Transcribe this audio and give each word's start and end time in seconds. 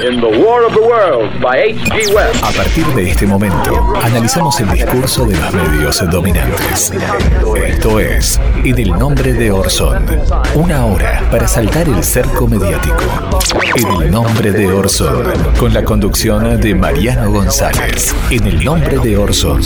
in 0.00 0.20
The 0.20 0.38
War 0.44 0.64
of 0.64 0.74
the 0.74 0.80
Worlds 0.80 1.40
by 1.40 1.56
H.G. 1.56 2.14
Wells. 2.14 2.42
A 2.42 2.52
partir 2.52 2.86
de 2.94 3.10
este 3.10 3.26
momento, 3.26 3.94
analizamos 4.00 4.60
el 4.60 4.70
discurso 4.70 5.26
de 5.26 5.36
los 5.36 5.52
medios 5.52 6.10
dominantes. 6.10 6.92
Esto 7.56 7.98
es 7.98 8.40
En 8.64 8.78
el 8.78 8.90
nombre 8.90 9.32
de 9.32 9.50
Orson. 9.50 10.06
Una 10.54 10.84
hora 10.86 11.22
para 11.30 11.48
saltar 11.48 11.88
el 11.88 12.04
cerco 12.04 12.46
mediático. 12.46 13.02
En 13.76 14.02
el 14.02 14.10
nombre 14.10 14.52
de 14.52 14.72
Orson. 14.72 15.32
Con 15.58 15.74
la 15.74 15.82
conducción 15.82 16.60
de 16.60 16.74
Mariano 16.74 17.32
González. 17.32 18.14
En 18.30 18.46
el 18.46 18.64
nombre 18.64 18.98
de 18.98 19.16
Orson. 19.16 19.60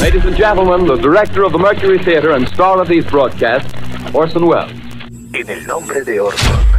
Ladies 0.00 0.24
and 0.24 0.36
gentlemen, 0.36 0.86
the 0.86 0.96
director 0.96 1.44
of 1.44 1.52
the 1.52 1.58
Mercury 1.58 1.98
Theater 1.98 2.32
and 2.32 2.46
star 2.46 2.80
of 2.80 2.88
these 2.88 3.04
broadcasts, 3.10 3.72
Orson 4.12 4.44
Welles. 4.44 4.72
En 5.32 5.48
el 5.50 5.66
nombre 5.66 6.02
de 6.04 6.20
Orson. 6.20 6.77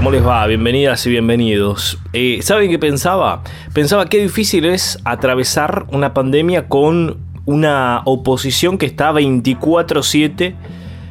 ¿Cómo 0.00 0.12
les 0.12 0.26
va? 0.26 0.46
Bienvenidas 0.46 1.04
y 1.04 1.10
bienvenidos. 1.10 1.98
Eh, 2.14 2.38
¿Saben 2.40 2.70
qué 2.70 2.78
pensaba? 2.78 3.42
Pensaba 3.74 4.06
qué 4.06 4.16
difícil 4.16 4.64
es 4.64 4.98
atravesar 5.04 5.84
una 5.90 6.14
pandemia 6.14 6.68
con 6.68 7.18
una 7.44 8.00
oposición 8.06 8.78
que 8.78 8.86
está 8.86 9.12
24/7 9.12 10.54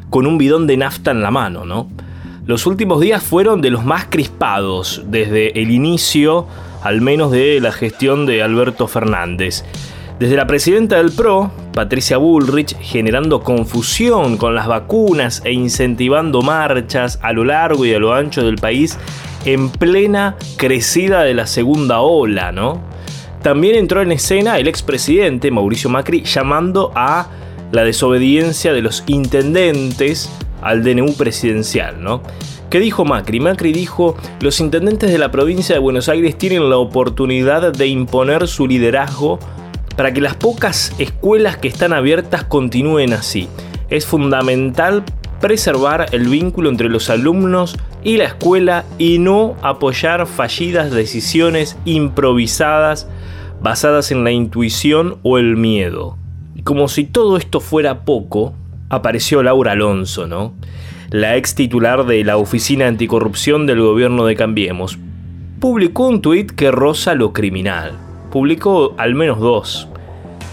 con 0.09 0.25
un 0.25 0.39
bidón 0.39 0.65
de 0.65 0.77
nafta 0.77 1.11
en 1.11 1.21
la 1.21 1.29
mano, 1.29 1.65
¿no? 1.65 1.87
Los 2.47 2.65
últimos 2.65 2.99
días 2.99 3.21
fueron 3.21 3.61
de 3.61 3.69
los 3.69 3.85
más 3.85 4.07
crispados 4.09 5.03
desde 5.05 5.61
el 5.61 5.69
inicio, 5.69 6.47
al 6.81 7.01
menos 7.01 7.29
de 7.29 7.59
la 7.61 7.71
gestión 7.71 8.25
de 8.25 8.41
Alberto 8.41 8.87
Fernández. 8.87 9.65
Desde 10.19 10.35
la 10.35 10.47
presidenta 10.47 10.97
del 10.97 11.13
PRO, 11.13 11.49
Patricia 11.73 12.17
Bullrich, 12.17 12.77
generando 12.81 13.41
confusión 13.41 14.35
con 14.35 14.53
las 14.53 14.67
vacunas 14.67 15.41
e 15.45 15.53
incentivando 15.53 16.41
marchas 16.41 17.19
a 17.21 17.31
lo 17.31 17.45
largo 17.45 17.85
y 17.85 17.93
a 17.93 17.99
lo 17.99 18.13
ancho 18.13 18.43
del 18.43 18.57
país 18.57 18.97
en 19.45 19.69
plena 19.69 20.35
crecida 20.57 21.23
de 21.23 21.33
la 21.33 21.47
segunda 21.47 22.01
ola, 22.01 22.51
¿no? 22.51 22.81
También 23.41 23.75
entró 23.75 24.01
en 24.01 24.11
escena 24.11 24.59
el 24.59 24.67
expresidente 24.67 25.51
Mauricio 25.51 25.89
Macri 25.89 26.23
llamando 26.23 26.91
a 26.95 27.29
la 27.71 27.85
desobediencia 27.85 28.73
de 28.73 28.81
los 28.81 29.05
intendentes 29.07 30.29
al 30.61 30.83
DNU 30.83 31.13
presidencial, 31.13 32.03
¿no? 32.03 32.21
¿Qué 32.69 32.81
dijo 32.81 33.05
Macri? 33.05 33.39
Macri 33.39 33.71
dijo, 33.71 34.17
los 34.41 34.59
intendentes 34.59 35.13
de 35.13 35.17
la 35.17 35.31
provincia 35.31 35.75
de 35.75 35.79
Buenos 35.79 36.09
Aires 36.09 36.37
tienen 36.37 36.69
la 36.69 36.75
oportunidad 36.75 37.71
de 37.71 37.87
imponer 37.87 38.49
su 38.49 38.67
liderazgo 38.67 39.39
para 39.99 40.13
que 40.13 40.21
las 40.21 40.35
pocas 40.35 40.93
escuelas 40.97 41.57
que 41.57 41.67
están 41.67 41.91
abiertas 41.91 42.45
continúen 42.45 43.11
así. 43.11 43.49
Es 43.89 44.05
fundamental 44.05 45.03
preservar 45.41 46.05
el 46.13 46.29
vínculo 46.29 46.69
entre 46.69 46.87
los 46.87 47.09
alumnos 47.09 47.75
y 48.01 48.15
la 48.15 48.23
escuela 48.23 48.85
y 48.97 49.19
no 49.19 49.57
apoyar 49.61 50.25
fallidas 50.25 50.91
decisiones 50.91 51.77
improvisadas 51.83 53.09
basadas 53.61 54.13
en 54.13 54.23
la 54.23 54.31
intuición 54.31 55.17
o 55.21 55.37
el 55.37 55.57
miedo. 55.57 56.17
Como 56.63 56.87
si 56.87 57.03
todo 57.03 57.35
esto 57.35 57.59
fuera 57.59 58.05
poco, 58.05 58.53
apareció 58.87 59.43
Laura 59.43 59.73
Alonso, 59.73 60.27
¿no? 60.27 60.53
La 61.09 61.35
ex 61.35 61.55
titular 61.55 62.05
de 62.05 62.23
la 62.23 62.37
Oficina 62.37 62.87
Anticorrupción 62.87 63.65
del 63.65 63.81
gobierno 63.81 64.25
de 64.25 64.37
Cambiemos. 64.37 64.97
Publicó 65.59 66.07
un 66.07 66.21
tuit 66.21 66.51
que 66.51 66.71
roza 66.71 67.15
lo 67.15 67.33
criminal. 67.33 67.97
Publicó 68.31 68.93
al 68.97 69.15
menos 69.15 69.39
dos. 69.39 69.88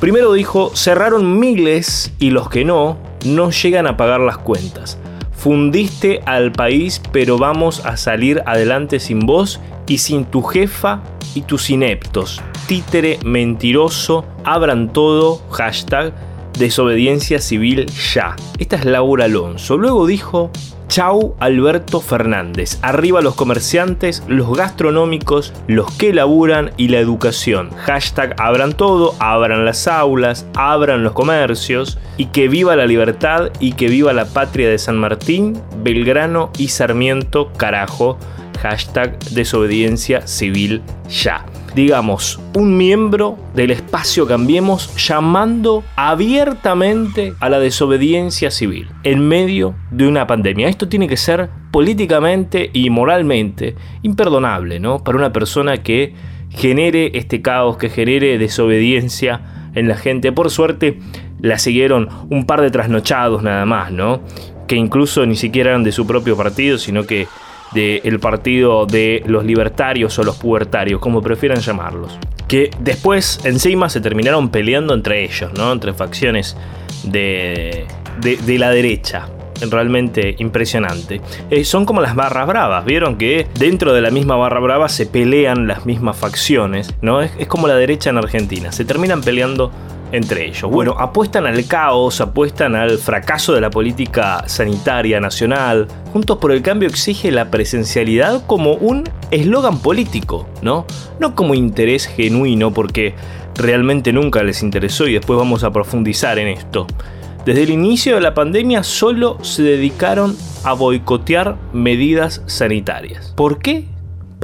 Primero 0.01 0.35
dijo, 0.35 0.73
cerraron 0.75 1.41
miles 1.41 2.13
y 2.19 2.29
los 2.29 2.51
que 2.51 2.67
no, 2.67 2.99
no 3.25 3.51
llegan 3.51 3.87
a 3.87 3.97
pagar 3.97 4.21
las 4.21 4.37
cuentas. 4.37 4.99
Fundiste 5.33 6.21
al 6.27 6.53
país, 6.53 7.01
pero 7.13 7.39
vamos 7.39 7.85
a 7.87 7.97
salir 7.97 8.43
adelante 8.45 9.01
sin 9.01 9.21
vos 9.21 9.59
y 9.87 9.99
sin 9.99 10.27
tu 10.27 10.43
jefa 10.43 11.03
y 11.35 11.43
tus 11.43 11.71
ineptos. 11.71 12.43
Títere 12.67 13.19
mentiroso, 13.25 14.27
abran 14.45 14.93
todo, 14.93 15.41
hashtag 15.51 16.13
desobediencia 16.59 17.41
civil 17.41 17.87
ya. 17.87 18.37
Esta 18.59 18.77
es 18.77 18.85
Laura 18.85 19.25
Alonso. 19.25 19.79
Luego 19.79 20.07
dijo, 20.07 20.51
Chau 20.89 21.35
Alberto 21.41 22.01
Fernández. 22.01 22.79
Arriba 22.83 23.21
los 23.21 23.35
comerciantes, 23.35 24.23
los 24.29 24.57
gastronómicos, 24.57 25.53
los 25.67 25.91
que 25.93 26.13
laburan 26.13 26.71
y 26.77 26.89
la 26.89 26.99
educación. 26.99 27.71
Hashtag 27.71 28.35
abran 28.39 28.73
todo, 28.73 29.15
abran 29.19 29.65
las 29.65 29.89
aulas, 29.89 30.47
abran 30.55 31.03
los 31.03 31.13
comercios 31.13 31.99
y 32.17 32.27
que 32.27 32.49
viva 32.49 32.77
la 32.77 32.87
libertad 32.87 33.51
y 33.61 33.73
que 33.73 33.89
viva 33.89 34.13
la 34.13 34.27
patria 34.27 34.69
de 34.69 34.79
San 34.79 34.97
Martín, 34.97 35.61
Belgrano 35.83 36.51
y 36.57 36.69
Sarmiento, 36.69 37.53
carajo. 37.57 38.19
Hashtag 38.63 39.19
desobediencia 39.31 40.27
civil 40.27 40.83
ya 41.09 41.45
digamos, 41.77 42.41
un 42.55 42.79
miembro 42.79 43.37
del 43.55 43.71
espacio 43.71 44.27
Cambiemos 44.27 44.97
llamando 44.97 45.85
abiertamente 45.95 47.35
a 47.39 47.51
la 47.51 47.59
desobediencia 47.59 48.51
civil 48.51 48.89
en 49.03 49.29
medio 49.29 49.75
de 49.91 50.09
una 50.09 50.27
pandemia. 50.27 50.71
Esto 50.71 50.89
tiene 50.89 51.07
que 51.07 51.19
ser 51.19 51.51
políticamente 51.73 52.71
y 52.73 52.89
moralmente 52.89 53.77
imperdonable, 54.01 54.81
¿no? 54.81 55.05
Para 55.05 55.19
una 55.19 55.35
persona 55.35 55.83
que 55.83 56.15
genere 56.49 57.11
este 57.13 57.43
caos, 57.43 57.77
que 57.77 57.91
genere 57.91 58.39
desobediencia 58.39 59.71
en 59.75 59.87
la 59.87 59.97
gente. 59.97 60.33
Por 60.33 60.51
suerte, 60.51 60.99
la 61.43 61.59
siguieron 61.59 62.09
un 62.31 62.47
par 62.47 62.63
de 62.63 62.71
trasnochados 62.71 63.43
nada 63.43 63.67
más, 63.67 63.93
¿no? 63.93 64.23
Que 64.67 64.77
incluso 64.77 65.27
ni 65.27 65.37
siquiera 65.37 65.71
eran 65.71 65.85
de 65.85 65.93
su 65.93 66.07
propio 66.07 66.39
partido, 66.39 66.79
sino 66.79 67.05
que 67.05 67.29
del 67.77 68.19
partido 68.21 68.87
de 68.87 69.23
los 69.27 69.45
libertarios 69.45 70.19
o 70.19 70.23
los 70.23 70.37
pubertarios, 70.37 71.01
como 71.01 71.21
prefieran 71.21 71.61
llamarlos. 71.61 72.19
Que 72.49 72.71
después 72.81 73.41
encima 73.45 73.91
se 73.91 74.01
terminaron 74.01 74.49
peleando 74.49 74.95
entre 74.95 75.25
ellos, 75.25 75.53
¿no? 75.55 75.73
Entre 75.73 75.93
facciones 75.93 76.57
de, 77.05 77.87
de, 78.21 78.59
la 78.59 78.71
derecha 78.71 79.29
realmente 79.71 80.37
impresionante. 80.39 81.21
Eh, 81.51 81.65
son 81.65 81.85
como 81.85 82.01
las 82.01 82.15
barras 82.15 82.47
bravas, 82.47 82.85
vieron 82.85 83.17
que 83.17 83.47
dentro 83.59 83.93
de 83.93 84.01
la 84.01 84.11
misma 84.11 84.37
barra 84.37 84.61
brava 84.61 84.89
se 84.89 85.07
pelean 85.07 85.67
las 85.67 85.87
mismas 85.87 86.17
facciones, 86.17 86.95
¿no? 87.03 87.21
Es, 87.21 87.33
es, 87.39 87.47
como 87.47 87.67
la 87.67 87.77
derecha 87.77 88.11
en 88.11 88.19
Argentina, 88.19 88.73
se 88.73 88.85
terminan 88.85 89.23
peleando 89.23 89.73
entre 90.13 90.47
ellos. 90.47 90.71
Bueno, 90.71 90.95
apuestan 90.99 91.47
al 91.47 91.67
caos, 91.67 92.21
apuestan 92.21 92.75
al 92.75 92.99
fracaso 92.99 93.53
de 93.53 93.61
la 93.61 93.71
política 93.71 94.45
sanitaria 94.47 95.21
nacional. 95.21 95.89
Juntos 96.13 96.39
por 96.39 96.53
el 96.53 96.63
Cambio 96.63 96.89
exige 96.89 97.31
la 97.31 97.51
presencialidad 97.51 98.47
como 98.47 98.75
un 98.75 99.05
eslogan 99.31 99.79
político, 99.79 100.49
¿no? 100.63 100.87
No 101.21 101.35
como 101.35 101.55
interés 101.55 102.07
genuino, 102.07 102.73
porque 102.73 103.15
realmente 103.57 104.13
nunca 104.13 104.43
les 104.43 104.63
interesó 104.63 105.07
y 105.07 105.15
después 105.15 105.39
vamos 105.39 105.65
a 105.65 105.71
profundizar 105.71 106.39
en 106.39 106.49
esto. 106.49 106.87
Desde 107.45 107.63
el 107.63 107.71
inicio 107.71 108.17
de 108.17 108.21
la 108.21 108.35
pandemia 108.35 108.83
solo 108.83 109.39
se 109.43 109.63
dedicaron 109.63 110.37
a 110.65 110.73
boicotear 110.73 111.57
medidas 111.73 112.43
sanitarias. 112.47 113.33
¿Por 113.37 113.61
qué? 113.61 113.87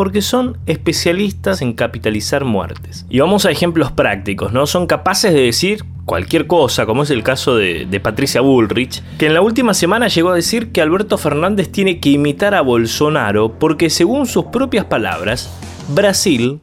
Porque 0.03 0.21
son 0.21 0.59
especialistas 0.67 1.63
en 1.63 1.75
capitalizar 1.75 2.45
muertes. 2.45 3.07
Y 3.09 3.21
vamos 3.21 3.47
a 3.47 3.53
ejemplos 3.53 3.93
prácticos, 3.93 4.53
¿no? 4.53 4.67
Son 4.67 4.89
capaces 4.89 5.33
de 5.33 5.43
decir 5.43 5.85
cualquier 6.07 6.49
cosa, 6.49 6.87
como 6.87 7.05
es 7.05 7.11
el 7.11 7.23
caso 7.23 7.55
de, 7.55 8.01
Patricia 8.03 8.41
Bullrich, 8.41 9.01
que 9.17 9.27
en 9.27 9.35
la 9.35 9.43
última 9.43 9.75
semana 9.75 10.09
llegó 10.09 10.31
a 10.31 10.35
decir 10.35 10.73
que 10.73 10.83
Alberto 10.83 11.19
Fernández 11.19 11.71
tiene 11.71 12.01
que 12.01 12.09
imitar 12.09 12.53
a 12.57 12.63
Bolsonaro 12.63 13.61
porque 13.61 13.91
según 13.91 14.27
sus 14.27 14.47
propias 14.47 14.87
palabras, 14.87 15.57
Brasil, 15.87 16.59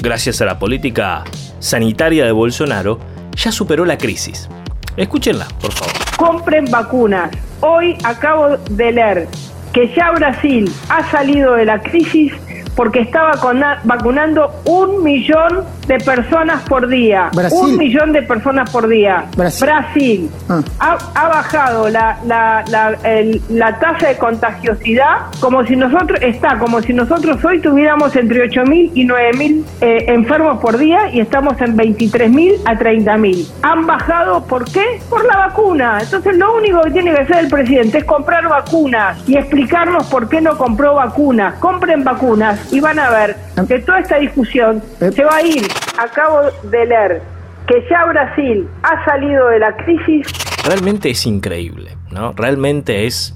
gracias 0.00 0.40
a 0.40 0.46
la 0.46 0.58
política 0.58 1.22
sanitaria 1.60 2.24
de 2.24 2.32
Bolsonaro, 2.32 2.98
ya 3.36 3.52
superó 3.52 3.84
la 3.84 3.98
crisis. 3.98 4.48
Escúchenla, 4.96 5.46
por 5.60 5.70
favor. 5.70 5.94
Compren 6.16 6.64
vacunas. 6.64 7.30
Hoy 7.60 7.96
acabo 8.02 8.56
de 8.68 8.90
leer 8.90 9.28
que 9.72 9.94
ya 9.94 10.10
Brasil 10.10 10.68
ha 10.88 11.08
salido 11.12 11.54
de 11.54 11.66
la 11.66 11.80
crisis 11.80 12.32
porque 12.76 13.00
está 13.00 13.22
vacuna- 13.24 13.80
vacunando 13.84 14.50
un 14.64 15.02
millón 15.02 15.64
de 15.86 15.98
personas 15.98 16.62
por 16.68 16.86
día. 16.88 17.30
Brasil. 17.34 17.58
Un 17.60 17.76
millón 17.76 18.12
de 18.12 18.22
personas 18.22 18.70
por 18.70 18.86
día. 18.88 19.24
Brasil. 19.36 19.66
Brasil. 19.66 20.30
Ah. 20.48 20.60
Ha, 20.78 20.98
ha 21.24 21.28
bajado 21.28 21.88
la, 21.88 22.18
la, 22.26 22.64
la, 22.68 22.96
el- 23.04 23.40
la 23.50 23.78
tasa 23.78 24.08
de 24.08 24.16
contagiosidad 24.16 25.26
como 25.40 25.64
si 25.64 25.76
nosotros, 25.76 26.18
está 26.22 26.58
como 26.58 26.80
si 26.82 26.92
nosotros 26.92 27.44
hoy 27.44 27.60
tuviéramos 27.60 28.14
entre 28.16 28.48
8.000 28.48 28.90
y 28.94 29.06
9.000 29.06 29.64
eh, 29.80 30.04
enfermos 30.08 30.60
por 30.60 30.78
día 30.78 31.10
y 31.12 31.20
estamos 31.20 31.60
en 31.60 31.76
23.000 31.76 32.60
a 32.64 32.74
30.000. 32.74 33.46
Han 33.62 33.86
bajado, 33.86 34.44
¿por 34.44 34.64
qué? 34.70 35.00
Por 35.08 35.24
la 35.26 35.36
vacuna. 35.38 35.98
Entonces 36.00 36.36
lo 36.36 36.54
único 36.56 36.80
que 36.82 36.90
tiene 36.92 37.14
que 37.14 37.22
hacer 37.22 37.38
el 37.38 37.48
presidente 37.48 37.98
es 37.98 38.04
comprar 38.04 38.48
vacunas 38.48 39.18
y 39.28 39.36
explicarnos 39.36 40.06
por 40.06 40.28
qué 40.28 40.40
no 40.40 40.56
compró 40.56 40.94
vacunas. 40.94 41.54
Compren 41.54 42.04
vacunas 42.04 42.59
y 42.70 42.80
van 42.80 42.98
a 42.98 43.10
ver 43.10 43.36
que 43.68 43.78
toda 43.80 44.00
esta 44.00 44.18
discusión 44.18 44.82
Eh. 45.00 45.10
se 45.12 45.24
va 45.24 45.36
a 45.36 45.42
ir. 45.42 45.66
Acabo 45.98 46.40
de 46.70 46.86
leer 46.86 47.22
que 47.66 47.84
ya 47.90 48.04
Brasil 48.06 48.66
ha 48.82 49.04
salido 49.04 49.48
de 49.48 49.58
la 49.60 49.76
crisis 49.76 50.26
Realmente 50.64 51.10
es 51.10 51.24
increíble, 51.26 51.96
¿no? 52.10 52.32
Realmente 52.32 53.06
es 53.06 53.34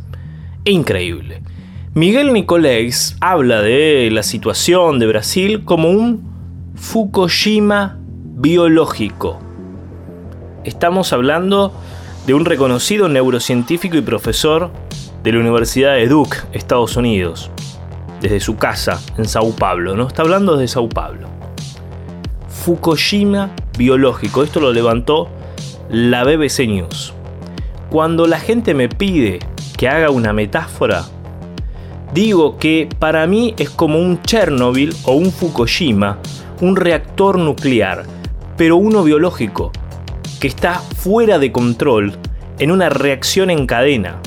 increíble. 0.65 1.43
Miguel 1.95 2.33
Nicolés 2.33 3.17
habla 3.21 3.63
de 3.63 4.11
la 4.13 4.23
situación 4.23 4.99
de 4.99 5.07
Brasil 5.07 5.65
como 5.65 5.91
un 5.91 6.23
Fukushima 6.77 7.97
biológico. 8.37 9.39
Estamos 10.65 11.13
hablando 11.13 11.73
de 12.27 12.35
un 12.35 12.45
reconocido 12.45 13.09
neurocientífico 13.09 13.97
y 13.97 14.01
profesor 14.03 14.71
de 15.23 15.33
la 15.33 15.39
Universidad 15.39 15.95
de 15.95 16.09
Duke, 16.09 16.37
Estados 16.53 16.97
Unidos, 16.97 17.51
desde 18.25 18.41
su 18.41 18.57
casa 18.57 18.99
en 19.19 19.27
Sao 19.27 19.55
Paulo, 19.55 19.95
¿no? 19.95 20.07
Está 20.07 20.23
hablando 20.23 20.57
desde 20.57 20.73
Sao 20.73 20.89
Paulo. 20.89 21.29
Fukushima 22.49 23.51
biológico. 23.77 24.43
Esto 24.43 24.61
lo 24.61 24.73
levantó 24.73 25.29
la 25.91 26.25
BBC 26.25 26.61
News. 26.61 27.13
Cuando 27.91 28.27
la 28.27 28.41
gente 28.41 28.73
me 28.73 28.89
pide 28.89 29.41
que 29.77 29.91
haga 29.91 30.09
una 30.09 30.33
metáfora, 30.33 31.05
digo 32.15 32.57
que 32.57 32.89
para 32.99 33.27
mí 33.27 33.55
es 33.59 33.69
como 33.69 33.99
un 33.99 34.23
Chernobyl 34.23 34.97
o 35.05 35.13
un 35.13 35.31
Fukushima, 35.31 36.17
un 36.63 36.77
reactor 36.77 37.39
nuclear, 37.39 38.05
pero 38.57 38.79
uno 38.79 39.03
biológico, 39.03 39.71
que 40.41 40.49
está 40.49 40.79
fuera 40.79 41.39
de 41.39 41.53
control 41.53 42.17
en 42.59 42.71
una 42.71 42.89
reacción 42.89 43.51
en 43.51 43.67
cadena. 43.67 44.19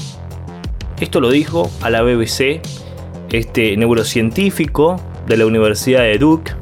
Esto 1.00 1.20
lo 1.20 1.32
dijo 1.32 1.72
a 1.82 1.90
la 1.90 2.04
BBC 2.04 2.62
este 3.32 3.76
neurocientífico 3.78 5.02
de 5.28 5.38
la 5.38 5.46
Universidad 5.46 6.02
de 6.02 6.18
Duke, 6.18 6.54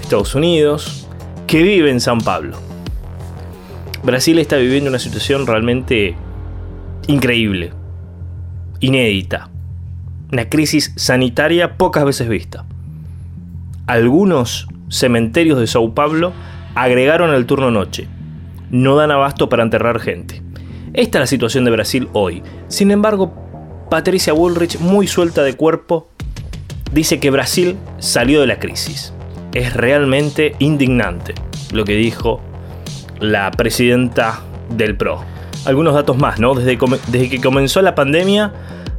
Estados 0.00 0.34
Unidos, 0.34 1.08
que 1.46 1.62
vive 1.62 1.90
en 1.90 2.00
San 2.00 2.20
Pablo. 2.20 2.56
Brasil 4.02 4.38
está 4.38 4.56
viviendo 4.56 4.88
una 4.88 4.98
situación 4.98 5.46
realmente 5.46 6.14
increíble, 7.06 7.72
inédita, 8.80 9.50
una 10.32 10.48
crisis 10.48 10.92
sanitaria 10.96 11.76
pocas 11.76 12.04
veces 12.04 12.28
vista. 12.28 12.64
Algunos 13.86 14.68
cementerios 14.88 15.58
de 15.58 15.66
Sao 15.66 15.94
Paulo 15.94 16.32
agregaron 16.74 17.32
el 17.34 17.46
turno 17.46 17.70
noche. 17.70 18.08
No 18.70 18.96
dan 18.96 19.10
abasto 19.10 19.48
para 19.48 19.62
enterrar 19.62 20.00
gente. 20.00 20.42
Esta 20.92 21.18
es 21.18 21.22
la 21.22 21.26
situación 21.26 21.64
de 21.64 21.70
Brasil 21.70 22.08
hoy. 22.12 22.42
Sin 22.68 22.90
embargo, 22.90 23.45
Patricia 23.90 24.32
Bullrich, 24.32 24.80
muy 24.80 25.06
suelta 25.06 25.44
de 25.44 25.54
cuerpo, 25.54 26.08
dice 26.92 27.20
que 27.20 27.30
Brasil 27.30 27.76
salió 27.98 28.40
de 28.40 28.48
la 28.48 28.58
crisis. 28.58 29.12
Es 29.54 29.74
realmente 29.74 30.56
indignante 30.58 31.34
lo 31.72 31.84
que 31.84 31.94
dijo 31.94 32.40
la 33.20 33.50
presidenta 33.52 34.42
del 34.70 34.96
PRO. 34.96 35.24
Algunos 35.64 35.94
datos 35.94 36.18
más, 36.18 36.40
¿no? 36.40 36.54
Desde, 36.54 36.76
desde 37.08 37.30
que 37.30 37.40
comenzó 37.40 37.80
la 37.80 37.94
pandemia 37.94 38.52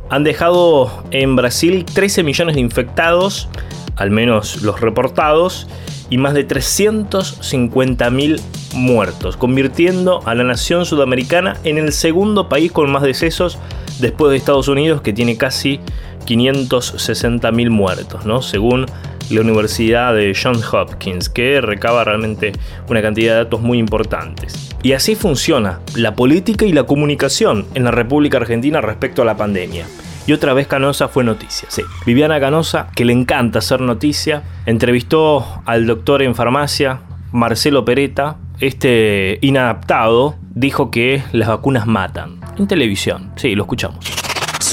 han 0.10 0.24
dejado 0.24 1.04
en 1.12 1.36
Brasil 1.36 1.84
13 1.84 2.24
millones 2.24 2.56
de 2.56 2.62
infectados, 2.62 3.50
al 3.98 4.10
menos 4.10 4.62
los 4.62 4.80
reportados, 4.80 5.68
y 6.10 6.18
más 6.18 6.34
de 6.34 6.46
350 6.46 8.10
mil 8.10 8.40
muertos, 8.74 9.36
convirtiendo 9.36 10.22
a 10.26 10.34
la 10.34 10.46
nación 10.46 10.86
sudamericana 10.86 11.58
en 11.66 11.78
el 11.78 11.92
segundo 11.92 12.48
país 12.48 12.72
con 12.72 12.90
más 12.90 13.04
decesos 13.04 13.60
después 14.00 14.32
de 14.32 14.38
Estados 14.38 14.68
Unidos, 14.68 15.02
que 15.02 15.14
tiene 15.14 15.38
casi 15.38 15.80
560 16.26 17.52
mil 17.52 17.70
muertos, 17.70 18.26
¿no? 18.26 18.42
Según 18.42 18.86
la 19.30 19.42
Universidad 19.42 20.14
de 20.14 20.36
Johns 20.42 20.74
Hopkins, 20.74 21.30
que 21.30 21.62
recaba 21.62 22.04
realmente 22.04 22.54
una 22.90 23.02
cantidad 23.02 23.34
de 23.34 23.44
datos 23.44 23.62
muy 23.62 23.78
importantes. 23.78 24.76
Y 24.84 24.94
así 24.94 25.16
funciona 25.16 25.80
la 25.96 26.16
política 26.16 26.66
y 26.66 26.72
la 26.72 26.84
comunicación 26.84 27.66
en 27.74 27.84
la 27.84 27.92
República 27.92 28.38
Argentina 28.38 28.80
respecto 28.82 29.22
a 29.22 29.26
la 29.26 29.36
pandemia. 29.36 29.86
Y 30.28 30.34
otra 30.34 30.54
vez 30.54 30.68
Canosa 30.68 31.08
fue 31.08 31.24
noticia. 31.24 31.70
Viviana 32.06 32.40
Canosa, 32.40 32.90
que 32.94 33.06
le 33.06 33.14
encanta 33.14 33.60
hacer 33.60 33.80
noticia, 33.80 34.44
entrevistó 34.66 35.62
al 35.66 35.88
doctor 35.88 36.22
en 36.22 36.36
farmacia, 36.36 37.00
Marcelo 37.32 37.86
Pereta. 37.86 38.36
Este 38.60 39.38
inadaptado 39.42 40.36
dijo 40.60 40.92
que 40.92 41.24
las 41.32 41.48
vacunas 41.50 41.86
matan. 41.88 42.40
En 42.58 42.68
televisión, 42.68 43.32
sí, 43.36 43.56
lo 43.56 43.64
escuchamos. 43.64 44.00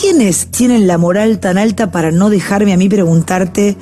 ¿Quiénes 0.01 0.49
tienen 0.51 0.87
la 0.87 0.99
moral 0.99 1.39
tan 1.39 1.59
alta 1.59 1.91
para 1.91 2.11
no 2.11 2.31
dejarme 2.31 2.73
a 2.73 2.77
mí 2.77 2.89
preguntarte 2.89 3.77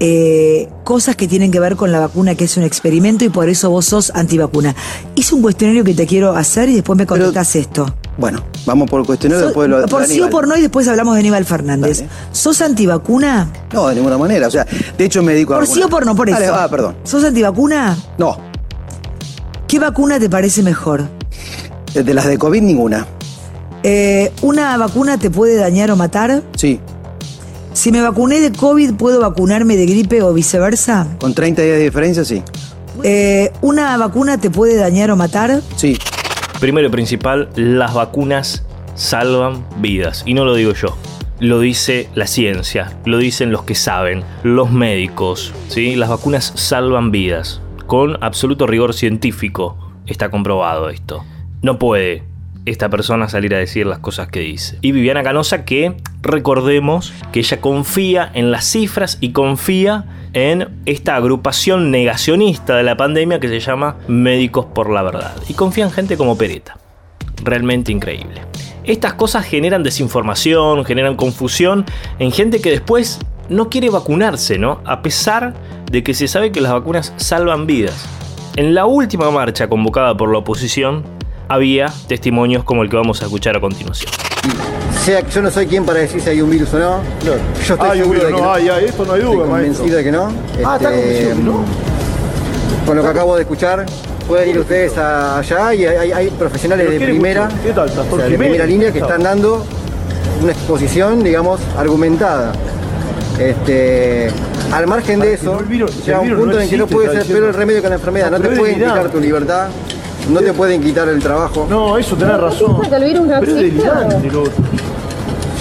eh, 0.00 0.68
cosas 0.84 1.16
que 1.16 1.26
tienen 1.28 1.50
que 1.50 1.60
ver 1.60 1.76
con 1.76 1.92
la 1.92 2.00
vacuna, 2.00 2.34
que 2.34 2.44
es 2.44 2.56
un 2.56 2.62
experimento 2.62 3.24
y 3.24 3.28
por 3.28 3.48
eso 3.48 3.70
vos 3.70 3.84
sos 3.86 4.10
antivacuna? 4.14 4.74
Hice 5.14 5.34
un 5.34 5.42
cuestionario 5.42 5.84
que 5.84 5.94
te 5.94 6.06
quiero 6.06 6.34
hacer 6.36 6.68
y 6.68 6.74
después 6.74 6.98
me 6.98 7.06
contestás 7.06 7.54
esto. 7.56 7.94
Bueno, 8.18 8.42
vamos 8.64 8.88
por 8.88 9.00
el 9.00 9.06
cuestionario 9.06 9.40
So- 9.42 9.46
después 9.48 9.68
lo 9.68 9.80
de 9.80 9.88
por 9.88 10.06
sí 10.06 10.20
o 10.22 10.30
por 10.30 10.48
no 10.48 10.56
y 10.56 10.62
después 10.62 10.88
hablamos 10.88 11.14
de 11.14 11.20
Aníbal 11.20 11.44
Fernández. 11.44 11.98
Dale. 11.98 12.10
¿Sos 12.32 12.62
antivacuna? 12.62 13.50
No, 13.74 13.88
de 13.88 13.94
ninguna 13.94 14.16
manera. 14.16 14.46
O 14.48 14.50
sea, 14.50 14.64
de 14.96 15.04
hecho 15.04 15.22
me 15.22 15.34
dedico 15.34 15.54
a. 15.54 15.58
Por 15.58 15.66
sí 15.66 15.82
o 15.82 15.88
por 15.90 16.06
no, 16.06 16.16
por 16.16 16.30
eso. 16.30 16.38
Dale, 16.40 16.50
ah, 16.54 16.68
perdón. 16.70 16.96
¿Sos 17.04 17.22
antivacuna? 17.24 17.94
No, 18.16 18.38
¿Qué 19.68 19.80
vacuna 19.80 20.20
te 20.20 20.30
parece 20.30 20.62
mejor? 20.62 21.15
De 22.04 22.14
las 22.14 22.26
de 22.26 22.38
COVID 22.38 22.62
ninguna. 22.62 23.06
Eh, 23.82 24.32
¿Una 24.42 24.76
vacuna 24.76 25.18
te 25.18 25.30
puede 25.30 25.56
dañar 25.56 25.90
o 25.90 25.96
matar? 25.96 26.42
Sí, 26.56 26.80
Si 27.72 27.92
me 27.92 28.00
vacuné 28.00 28.40
de 28.40 28.52
COVID, 28.52 28.94
¿puedo 28.94 29.20
vacunarme 29.20 29.76
de 29.76 29.84
gripe 29.86 30.22
o 30.22 30.32
viceversa? 30.32 31.06
con 31.18 31.34
30 31.34 31.62
días 31.62 31.76
de 31.76 31.84
diferencia, 31.84 32.24
sí. 32.24 32.42
Eh, 33.02 33.52
¿Una 33.60 33.96
vacuna 33.98 34.38
te 34.38 34.48
puede 34.50 34.76
dañar 34.76 35.10
o 35.10 35.16
matar? 35.16 35.60
Sí. 35.76 35.98
Primero 36.58 36.88
y 36.88 36.90
principal, 36.90 37.50
las 37.54 37.92
vacunas 37.92 38.64
salvan 38.94 39.66
vidas. 39.78 40.22
Y 40.24 40.32
no 40.32 40.44
lo 40.46 40.54
digo 40.54 40.72
yo. 40.72 40.96
Lo 41.38 41.60
dice 41.60 42.08
la 42.14 42.26
ciencia, 42.26 42.96
lo 43.04 43.18
dicen 43.18 43.52
los 43.52 43.62
que 43.64 43.74
saben, 43.74 44.24
los 44.42 44.70
médicos. 44.70 45.52
¿sí? 45.68 45.94
Las 45.96 46.08
vacunas 46.08 46.52
salvan 46.56 47.10
vidas. 47.10 47.60
Con 47.86 48.16
absoluto 48.24 48.66
rigor 48.66 48.94
científico 48.94 49.76
está 50.06 50.30
comprobado 50.30 50.88
esto. 50.88 51.24
No 51.62 51.78
puede 51.78 52.22
esta 52.66 52.88
persona 52.88 53.28
salir 53.28 53.54
a 53.54 53.58
decir 53.58 53.86
las 53.86 54.00
cosas 54.00 54.28
que 54.28 54.40
dice. 54.40 54.78
Y 54.82 54.92
Viviana 54.92 55.22
Canosa 55.22 55.64
que 55.64 55.96
recordemos 56.20 57.12
que 57.32 57.40
ella 57.40 57.60
confía 57.60 58.30
en 58.34 58.50
las 58.50 58.64
cifras 58.64 59.18
y 59.20 59.30
confía 59.30 60.04
en 60.32 60.68
esta 60.84 61.16
agrupación 61.16 61.90
negacionista 61.90 62.76
de 62.76 62.82
la 62.82 62.96
pandemia 62.96 63.40
que 63.40 63.48
se 63.48 63.60
llama 63.60 63.96
Médicos 64.08 64.66
por 64.66 64.90
la 64.90 65.02
Verdad. 65.02 65.34
Y 65.48 65.54
confía 65.54 65.84
en 65.84 65.92
gente 65.92 66.16
como 66.16 66.36
Pereta. 66.36 66.76
Realmente 67.42 67.92
increíble. 67.92 68.42
Estas 68.84 69.14
cosas 69.14 69.44
generan 69.46 69.82
desinformación, 69.82 70.84
generan 70.84 71.16
confusión 71.16 71.84
en 72.18 72.32
gente 72.32 72.60
que 72.60 72.70
después 72.70 73.20
no 73.48 73.70
quiere 73.70 73.90
vacunarse, 73.90 74.58
¿no? 74.58 74.80
A 74.84 75.02
pesar 75.02 75.54
de 75.90 76.02
que 76.02 76.14
se 76.14 76.28
sabe 76.28 76.50
que 76.50 76.60
las 76.60 76.72
vacunas 76.72 77.12
salvan 77.16 77.66
vidas. 77.66 78.08
En 78.56 78.74
la 78.74 78.86
última 78.86 79.30
marcha 79.30 79.68
convocada 79.68 80.16
por 80.16 80.32
la 80.32 80.38
oposición 80.38 81.15
había 81.48 81.92
testimonios 82.08 82.64
como 82.64 82.82
el 82.82 82.90
que 82.90 82.96
vamos 82.96 83.20
a 83.22 83.24
escuchar 83.26 83.56
a 83.56 83.60
continuación. 83.60 84.10
Sea, 85.04 85.20
yo 85.28 85.42
no 85.42 85.50
soy 85.50 85.66
quien 85.66 85.84
para 85.84 86.00
decir 86.00 86.20
si 86.20 86.30
hay 86.30 86.40
un 86.40 86.50
virus 86.50 86.72
o 86.74 86.78
no. 86.78 87.00
Yo 87.24 87.34
estoy 87.74 87.90
Hay 87.90 88.02
un 88.02 88.10
de 88.10 88.16
virus, 88.16 88.32
que 88.34 88.40
no, 88.42 88.52
hay, 88.52 88.68
hay, 88.68 88.84
esto 88.86 89.04
no 89.04 89.12
hay 89.12 89.20
duda, 89.20 89.30
Estoy 89.32 89.48
convencido 89.48 89.82
maestro. 89.84 89.96
de 89.96 90.04
que 90.04 90.12
no. 90.12 90.32
Ah, 90.68 90.76
está 90.76 90.94
Este, 90.94 91.34
no. 91.36 91.64
Con 92.86 92.96
lo 92.96 93.02
que 93.02 93.08
acabo 93.08 93.36
de 93.36 93.42
escuchar, 93.42 93.86
pueden 94.26 94.50
ir 94.50 94.58
ustedes 94.58 94.96
a- 94.98 95.38
allá 95.38 95.74
y 95.74 95.84
hay, 95.86 96.28
profesionales 96.30 96.86
de 96.90 96.98
¿qué 96.98 97.06
le 97.06 97.06
primera, 97.12 97.44
escucho? 97.46 97.62
¿Qué 97.62 97.72
tal, 97.72 97.88
Pastor 97.90 98.12
o 98.14 98.16
sea, 98.16 98.28
de 98.28 98.38
primera 98.38 98.66
línea 98.66 98.92
que 98.92 98.98
están 98.98 99.22
dando 99.22 99.64
una 100.42 100.52
exposición, 100.52 101.22
digamos, 101.22 101.60
argumentada. 101.76 102.52
Este, 103.38 104.28
al 104.72 104.86
margen 104.86 105.20
de 105.20 105.34
eso, 105.34 105.60
llega 106.04 106.20
un 106.20 106.28
punto 106.36 106.46
no 106.56 106.60
en 106.60 106.70
que 106.70 106.76
no 106.78 106.86
puede 106.86 107.10
ser 107.12 107.26
peor 107.26 107.44
el 107.48 107.54
remedio 107.54 107.82
que 107.82 107.88
la 107.88 107.94
enfermedad. 107.96 108.30
No, 108.30 108.40
te 108.40 108.48
delirante. 108.48 108.74
quitar 108.84 109.08
tu 109.10 109.20
libertad, 109.20 109.68
no 110.30 110.40
te 110.40 110.52
pueden 110.52 110.82
quitar 110.82 111.08
el 111.08 111.20
trabajo. 111.22 111.66
No, 111.68 111.96
eso 111.96 112.16
tenés 112.16 112.38
razón. 112.38 112.80
que 112.82 112.88
Pero 112.88 113.04
es 113.04 113.12
existe? 113.12 113.62
delirante 113.62 114.30
lo 114.30 114.42
otro. 114.42 114.52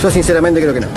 Yo 0.01 0.11
sinceramente 0.11 0.61
creo 0.61 0.73
que 0.73 0.81
no. 0.81 0.87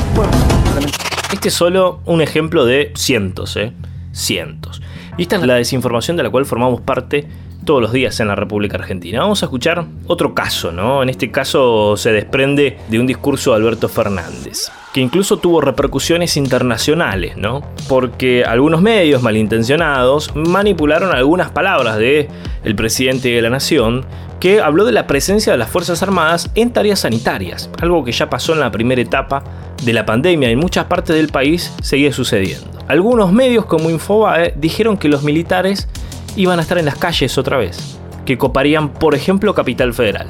Este 1.33 1.49
es 1.49 1.55
solo 1.55 2.01
un 2.07 2.21
ejemplo 2.21 2.65
de 2.65 2.93
cientos, 2.97 3.57
¿eh? 3.57 3.73
Cientos. 4.13 4.81
Y 5.17 5.23
esta 5.23 5.37
es 5.37 5.43
la 5.43 5.55
desinformación 5.55 6.17
de 6.17 6.23
la 6.23 6.31
cual 6.31 6.47
formamos 6.47 6.81
parte 6.81 7.27
todos 7.65 7.83
los 7.83 7.93
días 7.93 8.19
en 8.21 8.29
la 8.29 8.35
República 8.35 8.77
Argentina. 8.79 9.21
Vamos 9.21 9.43
a 9.43 9.47
escuchar 9.47 9.85
otro 10.07 10.35
caso, 10.35 10.73
¿no? 10.73 11.03
En 11.03 11.09
este 11.11 11.31
caso 11.31 11.97
se 11.97 12.13
desprende 12.13 12.79
de 12.89 12.99
un 12.99 13.07
discurso 13.07 13.51
de 13.51 13.57
Alberto 13.57 13.89
Fernández, 13.89 14.71
que 14.93 15.01
incluso 15.01 15.37
tuvo 15.37 15.61
repercusiones 15.61 16.37
internacionales, 16.37 17.37
¿no? 17.37 17.63
Porque 17.89 18.45
algunos 18.45 18.81
medios 18.81 19.23
malintencionados 19.23 20.35
manipularon 20.35 21.15
algunas 21.15 21.51
palabras 21.51 21.99
de 21.99 22.29
el 22.65 22.75
presidente 22.75 23.29
de 23.29 23.43
la 23.43 23.51
nación 23.51 24.07
que 24.41 24.61
habló 24.61 24.85
de 24.85 24.93
la 24.93 25.07
presencia 25.07 25.53
de 25.53 25.59
las 25.59 25.69
Fuerzas 25.69 26.03
Armadas 26.03 26.51
en 26.55 26.73
tareas 26.73 27.01
sanitarias, 27.01 27.71
algo 27.81 28.05
que 28.05 28.13
ya 28.13 28.31
pasó 28.31 28.53
en 28.53 28.61
la 28.61 28.71
primera 28.71 29.01
etapa 29.01 29.43
de 29.83 29.93
la 29.93 30.07
pandemia 30.07 30.49
y 30.49 30.53
en 30.53 30.59
muchas 30.59 30.85
partes 30.87 31.17
del 31.17 31.29
país 31.29 31.73
sigue 31.83 32.13
sucediendo. 32.13 32.67
Algunos 32.87 33.33
medios 33.33 33.67
como 33.67 33.91
Infobae 33.91 34.55
dijeron 34.57 34.97
que 34.97 35.09
los 35.09 35.23
militares 35.23 35.89
iban 36.37 36.59
a 36.59 36.63
estar 36.63 36.79
en 36.79 36.87
las 36.87 36.97
calles 36.97 37.37
otra 37.37 37.57
vez, 37.57 37.99
que 38.25 38.39
coparían, 38.39 38.91
por 38.91 39.15
ejemplo, 39.15 39.55
Capital 39.55 39.93
Federal. 39.93 40.29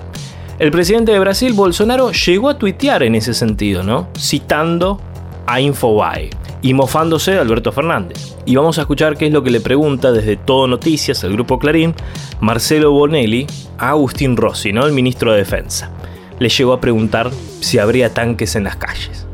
El 0.59 0.73
presidente 0.73 1.13
de 1.13 1.21
Brasil, 1.21 1.53
Bolsonaro, 1.53 2.11
llegó 2.11 2.49
a 2.49 2.59
tuitear 2.59 3.05
en 3.05 3.15
ese 3.15 3.33
sentido, 3.33 3.85
¿no? 3.85 4.09
Citando 4.19 5.01
a 5.47 5.61
Infobae 5.61 6.31
y 6.63 6.75
mofándose 6.75 7.31
de 7.31 7.39
Alberto 7.39 7.71
Fernández. 7.71 8.37
Y 8.45 8.57
vamos 8.57 8.77
a 8.79 8.81
escuchar 8.81 9.17
qué 9.17 9.27
es 9.27 9.33
lo 9.33 9.45
que 9.45 9.53
le 9.53 9.61
pregunta 9.61 10.11
desde 10.11 10.37
Todo 10.37 10.67
Noticias, 10.67 11.23
el 11.23 11.35
grupo 11.35 11.61
Clarín, 11.61 11.95
Marcelo 12.41 12.91
Bonelli 12.91 13.47
a 13.79 13.91
Agustín 13.91 14.37
Rossi, 14.37 14.73
¿no? 14.73 14.85
el 14.85 14.93
ministro 14.93 15.31
de 15.31 15.39
Defensa. 15.39 15.93
Le 16.41 16.49
llegó 16.49 16.73
a 16.73 16.81
preguntar 16.81 17.31
si 17.61 17.79
habría 17.79 18.13
tanques 18.13 18.57
en 18.57 18.65
las 18.65 18.75
calles. 18.75 19.29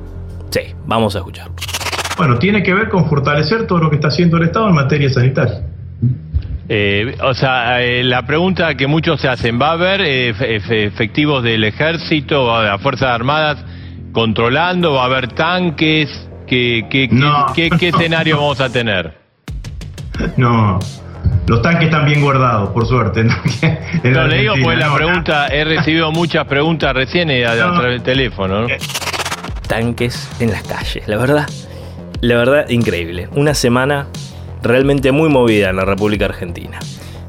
Sí, 0.50 0.60
vamos 0.84 1.16
a 1.16 1.20
escuchar. 1.20 1.48
Bueno, 2.18 2.38
tiene 2.38 2.62
que 2.62 2.74
ver 2.74 2.90
con 2.90 3.08
fortalecer 3.08 3.66
todo 3.66 3.78
lo 3.78 3.88
que 3.88 3.96
está 3.96 4.08
haciendo 4.08 4.36
el 4.36 4.42
Estado 4.42 4.68
en 4.68 4.74
materia 4.74 5.08
sanitaria. 5.08 5.73
Eh, 6.68 7.16
o 7.22 7.34
sea, 7.34 7.82
eh, 7.82 8.02
la 8.02 8.22
pregunta 8.22 8.74
que 8.74 8.86
muchos 8.86 9.20
se 9.20 9.28
hacen, 9.28 9.60
¿va 9.60 9.68
a 9.68 9.72
haber 9.72 10.00
eh, 10.00 10.30
efectivos 10.86 11.42
del 11.42 11.64
ejército 11.64 12.44
o 12.44 12.60
de 12.60 12.68
las 12.68 12.80
Fuerzas 12.80 13.10
Armadas 13.10 13.62
controlando? 14.12 14.94
¿Va 14.94 15.02
a 15.02 15.06
haber 15.06 15.28
tanques? 15.28 16.08
¿Qué, 16.46 16.86
qué, 16.90 17.08
qué, 17.78 17.88
escenario 17.88 18.36
vamos 18.36 18.60
a 18.60 18.70
tener? 18.70 19.12
No, 20.36 20.78
los 21.48 21.60
tanques 21.60 21.86
están 21.86 22.06
bien 22.06 22.22
guardados, 22.22 22.70
por 22.70 22.86
suerte. 22.86 23.24
No, 24.04 24.10
no 24.10 24.26
le 24.28 24.38
digo 24.38 24.54
pues 24.62 24.78
la 24.78 24.94
pregunta, 24.94 25.48
he 25.48 25.64
recibido 25.64 26.12
muchas 26.12 26.46
preguntas 26.46 26.94
recién 26.94 27.30
a, 27.30 27.52
través 27.54 27.92
del 27.94 28.02
teléfono. 28.02 28.66
Tanques 29.66 30.30
en 30.40 30.52
las 30.52 30.62
calles, 30.62 31.08
la 31.08 31.16
verdad, 31.16 31.48
la 32.20 32.36
verdad, 32.36 32.68
increíble. 32.68 33.28
Una 33.32 33.54
semana 33.54 34.06
realmente 34.64 35.12
muy 35.12 35.28
movida 35.28 35.70
en 35.70 35.76
la 35.76 35.84
República 35.84 36.24
Argentina. 36.24 36.80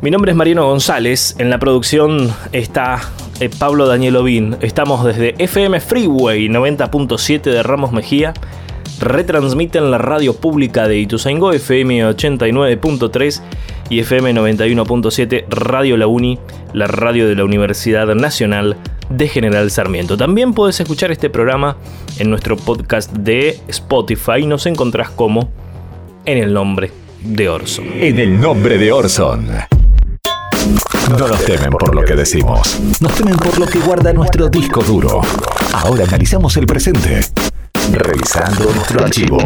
Mi 0.01 0.11
nombre 0.11 0.31
es 0.31 0.37
Mariano 0.37 0.67
González, 0.67 1.35
en 1.39 1.49
la 1.49 1.59
producción 1.59 2.33
está 2.51 3.01
eh, 3.39 3.49
Pablo 3.49 3.87
Daniel 3.87 4.17
Ovín. 4.17 4.57
Estamos 4.61 5.03
desde 5.03 5.35
FM 5.37 5.79
Freeway 5.79 6.47
90.7 6.47 7.41
de 7.41 7.63
Ramos 7.63 7.91
Mejía. 7.91 8.33
Retransmiten 8.99 9.91
la 9.91 9.97
radio 9.97 10.35
pública 10.35 10.87
de 10.87 10.97
Ituzaingó, 10.99 11.51
FM 11.51 12.07
89.3 12.09 13.41
y 13.89 13.99
FM 13.99 14.33
91.7 14.33 15.45
Radio 15.49 15.97
La 15.97 16.07
Uni, 16.07 16.39
la 16.73 16.87
radio 16.87 17.27
de 17.27 17.35
la 17.35 17.43
Universidad 17.43 18.07
Nacional 18.15 18.77
de 19.09 19.27
General 19.27 19.69
Sarmiento. 19.69 20.17
También 20.17 20.53
puedes 20.53 20.79
escuchar 20.79 21.11
este 21.11 21.29
programa 21.29 21.77
en 22.19 22.29
nuestro 22.29 22.55
podcast 22.55 23.11
de 23.11 23.59
Spotify. 23.67 24.45
Nos 24.45 24.65
encontrás 24.65 25.09
como 25.09 25.49
en 26.25 26.37
el 26.37 26.53
nombre 26.53 27.04
de 27.25 27.49
Orson. 27.49 27.85
En 27.95 28.19
el 28.19 28.39
nombre 28.39 28.77
de 28.77 28.91
Orson. 28.91 29.47
No 31.09 31.27
nos 31.27 31.45
temen 31.45 31.71
por 31.71 31.93
lo 31.95 32.03
que 32.03 32.15
decimos, 32.15 32.79
nos 32.99 33.13
temen 33.13 33.35
por 33.37 33.57
lo 33.59 33.65
que 33.65 33.79
guarda 33.79 34.13
nuestro 34.13 34.47
disco 34.47 34.81
duro. 34.81 35.21
Ahora 35.73 36.03
analizamos 36.05 36.55
el 36.57 36.65
presente, 36.65 37.21
revisando 37.91 38.71
nuestro 38.73 39.03
archivo. 39.03 39.37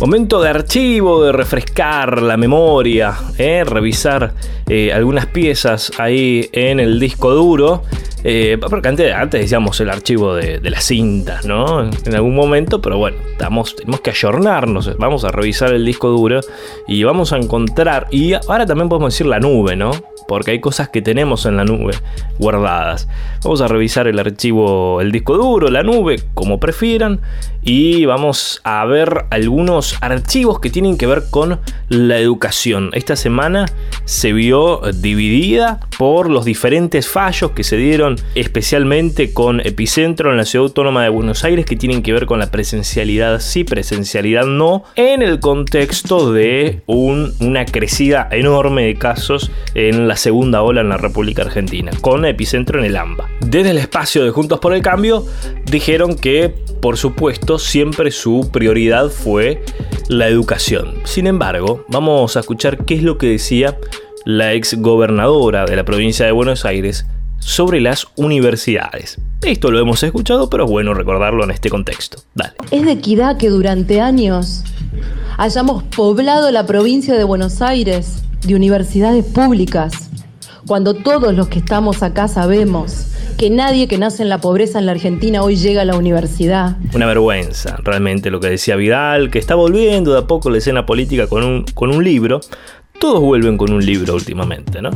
Momento 0.00 0.40
de 0.40 0.48
archivo, 0.48 1.24
de 1.24 1.32
refrescar 1.32 2.22
la 2.22 2.36
memoria, 2.36 3.14
¿eh? 3.38 3.64
revisar 3.64 4.34
eh, 4.66 4.92
algunas 4.92 5.26
piezas 5.26 5.92
ahí 5.98 6.48
en 6.52 6.80
el 6.80 6.98
disco 6.98 7.32
duro. 7.32 7.84
Eh, 8.22 8.58
porque 8.60 8.88
antes, 8.88 9.30
decíamos 9.30 9.80
el 9.80 9.90
archivo 9.90 10.34
de, 10.34 10.60
las 10.70 10.84
cintas, 10.84 11.44
¿no? 11.44 11.82
En 11.82 12.14
algún 12.14 12.34
momento, 12.34 12.80
pero 12.82 12.98
bueno, 12.98 13.16
tenemos 13.38 14.00
que 14.02 14.10
ayornarnos. 14.10 14.96
Vamos 14.98 15.24
a 15.24 15.30
revisar 15.30 15.72
el 15.72 15.84
disco 15.84 16.08
duro 16.08 16.40
y 16.86 17.02
vamos 17.04 17.32
a 17.32 17.38
encontrar. 17.38 18.06
Y 18.10 18.34
ahora 18.34 18.66
también 18.66 18.88
podemos 18.88 19.14
decir 19.14 19.26
la 19.26 19.40
nube, 19.40 19.76
¿no? 19.76 19.92
Porque 20.28 20.52
hay 20.52 20.60
cosas 20.60 20.90
que 20.90 21.02
tenemos 21.02 21.46
en 21.46 21.56
la 21.56 21.64
nube 21.64 21.94
guardadas. 22.38 23.08
Vamos 23.42 23.60
a 23.62 23.68
revisar 23.68 24.06
el 24.06 24.18
archivo, 24.18 25.00
el 25.00 25.12
disco 25.12 25.36
duro, 25.36 25.70
la 25.70 25.82
nube, 25.82 26.22
como 26.34 26.60
prefieran. 26.60 27.20
Y 27.62 28.06
vamos 28.06 28.60
a 28.64 28.84
ver 28.86 29.26
algunos 29.30 29.96
archivos 30.00 30.60
que 30.60 30.70
tienen 30.70 30.96
que 30.96 31.06
ver 31.06 31.24
con 31.30 31.60
la 31.88 32.18
educación. 32.18 32.90
Esta 32.94 33.16
semana 33.16 33.66
se 34.04 34.32
vio 34.32 34.80
dividida 34.94 35.80
por 35.98 36.30
los 36.30 36.44
diferentes 36.44 37.08
fallos 37.08 37.50
que 37.50 37.64
se 37.64 37.76
dieron 37.76 38.09
especialmente 38.34 39.32
con 39.32 39.60
Epicentro 39.60 40.30
en 40.30 40.36
la 40.36 40.44
Ciudad 40.44 40.66
Autónoma 40.66 41.02
de 41.02 41.08
Buenos 41.08 41.44
Aires 41.44 41.66
que 41.66 41.76
tienen 41.76 42.02
que 42.02 42.12
ver 42.12 42.26
con 42.26 42.38
la 42.38 42.50
presencialidad 42.50 43.40
sí, 43.40 43.64
presencialidad 43.64 44.46
no, 44.46 44.84
en 44.96 45.22
el 45.22 45.40
contexto 45.40 46.32
de 46.32 46.82
una 46.86 47.64
crecida 47.64 48.28
enorme 48.30 48.86
de 48.86 48.94
casos 48.94 49.50
en 49.74 50.08
la 50.08 50.16
segunda 50.16 50.62
ola 50.62 50.80
en 50.80 50.88
la 50.88 50.96
República 50.96 51.42
Argentina, 51.42 51.92
con 52.00 52.24
Epicentro 52.24 52.78
en 52.78 52.84
el 52.84 52.96
AMBA. 52.96 53.28
Desde 53.40 53.70
el 53.70 53.78
espacio 53.78 54.24
de 54.24 54.30
Juntos 54.30 54.60
por 54.60 54.74
el 54.74 54.82
Cambio 54.82 55.24
dijeron 55.66 56.16
que, 56.16 56.54
por 56.80 56.96
supuesto, 56.96 57.58
siempre 57.58 58.10
su 58.10 58.50
prioridad 58.52 59.08
fue 59.08 59.62
la 60.08 60.28
educación. 60.28 60.94
Sin 61.04 61.26
embargo, 61.26 61.84
vamos 61.88 62.36
a 62.36 62.40
escuchar 62.40 62.84
qué 62.84 62.94
es 62.94 63.02
lo 63.02 63.18
que 63.18 63.28
decía 63.28 63.76
la 64.24 64.52
ex 64.52 64.74
gobernadora 64.80 65.64
de 65.64 65.76
la 65.76 65.84
provincia 65.84 66.26
de 66.26 66.32
Buenos 66.32 66.64
Aires 66.64 67.06
sobre 67.40 67.80
las 67.80 68.06
universidades. 68.16 69.18
Esto 69.42 69.70
lo 69.70 69.80
hemos 69.80 70.02
escuchado, 70.02 70.48
pero 70.48 70.64
es 70.64 70.70
bueno 70.70 70.94
recordarlo 70.94 71.42
en 71.42 71.50
este 71.50 71.70
contexto. 71.70 72.18
Dale. 72.34 72.52
Es 72.70 72.84
de 72.84 72.92
equidad 72.92 73.36
que 73.38 73.48
durante 73.48 74.00
años 74.00 74.62
hayamos 75.38 75.82
poblado 75.84 76.50
la 76.50 76.66
provincia 76.66 77.14
de 77.16 77.24
Buenos 77.24 77.62
Aires 77.62 78.22
de 78.46 78.54
universidades 78.54 79.24
públicas, 79.24 80.10
cuando 80.66 80.94
todos 80.94 81.34
los 81.34 81.48
que 81.48 81.58
estamos 81.58 82.02
acá 82.02 82.28
sabemos 82.28 83.06
que 83.38 83.48
nadie 83.48 83.88
que 83.88 83.96
nace 83.96 84.22
en 84.22 84.28
la 84.28 84.38
pobreza 84.38 84.78
en 84.78 84.86
la 84.86 84.92
Argentina 84.92 85.42
hoy 85.42 85.56
llega 85.56 85.82
a 85.82 85.84
la 85.86 85.96
universidad. 85.96 86.76
Una 86.94 87.06
vergüenza, 87.06 87.76
realmente 87.82 88.30
lo 88.30 88.38
que 88.38 88.50
decía 88.50 88.76
Vidal, 88.76 89.30
que 89.30 89.38
está 89.38 89.54
volviendo 89.54 90.12
de 90.12 90.18
a 90.18 90.26
poco 90.26 90.50
la 90.50 90.58
escena 90.58 90.84
política 90.84 91.26
con 91.26 91.44
un, 91.44 91.64
con 91.74 91.90
un 91.90 92.04
libro. 92.04 92.40
Todos 92.98 93.20
vuelven 93.20 93.56
con 93.56 93.72
un 93.72 93.84
libro 93.84 94.14
últimamente, 94.14 94.82
¿no? 94.82 94.90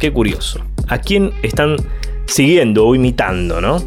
Qué 0.00 0.10
curioso. 0.10 0.60
¿A 0.88 0.98
quién 0.98 1.32
están 1.42 1.76
siguiendo 2.26 2.86
o 2.86 2.94
imitando, 2.94 3.60
no? 3.60 3.78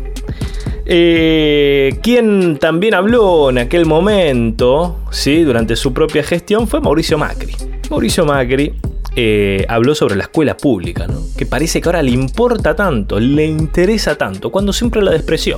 Eh, 0.91 1.99
quien 2.01 2.57
también 2.57 2.95
habló 2.95 3.51
en 3.51 3.59
aquel 3.59 3.85
momento, 3.85 4.97
¿sí? 5.11 5.43
durante 5.43 5.75
su 5.75 5.93
propia 5.93 6.23
gestión, 6.23 6.67
fue 6.67 6.81
Mauricio 6.81 7.17
Macri. 7.17 7.55
Mauricio 7.91 8.25
Macri 8.25 8.73
eh, 9.15 9.65
habló 9.69 9.93
sobre 9.93 10.15
la 10.15 10.23
escuela 10.23 10.57
pública, 10.57 11.05
¿no? 11.05 11.21
que 11.37 11.45
parece 11.45 11.79
que 11.79 11.89
ahora 11.89 12.01
le 12.01 12.09
importa 12.09 12.75
tanto, 12.75 13.19
le 13.19 13.45
interesa 13.45 14.17
tanto, 14.17 14.51
cuando 14.51 14.73
siempre 14.73 15.03
la 15.03 15.11
despreció. 15.11 15.57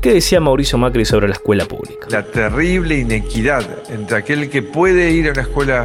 ¿Qué 0.00 0.14
decía 0.14 0.40
Mauricio 0.40 0.78
Macri 0.78 1.04
sobre 1.04 1.28
la 1.28 1.34
escuela 1.34 1.66
pública? 1.66 2.06
La 2.08 2.24
terrible 2.24 2.96
inequidad 2.96 3.62
entre 3.90 4.16
aquel 4.16 4.48
que 4.48 4.62
puede 4.62 5.10
ir 5.10 5.28
a 5.28 5.32
una 5.32 5.42
escuela 5.42 5.84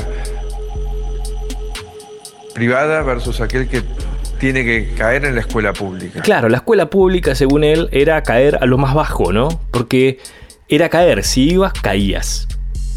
privada 2.54 3.04
versus 3.04 3.42
aquel 3.42 3.68
que 3.68 3.84
tiene 4.40 4.64
que 4.64 4.94
caer 4.98 5.26
en 5.26 5.36
la 5.36 5.42
escuela 5.42 5.74
pública. 5.74 6.22
Claro, 6.22 6.50
la 6.50 6.58
escuela 6.58 6.90
pública, 6.90 7.36
según 7.36 7.64
él, 7.64 7.90
era 7.92 8.22
caer 8.24 8.58
a 8.62 8.66
lo 8.66 8.78
más 8.78 8.94
bajo, 8.94 9.32
¿no? 9.32 9.50
Porque 9.72 10.20
era 10.68 10.90
caer, 10.90 11.24
si 11.24 11.52
ibas, 11.52 11.74
caías. 11.74 12.48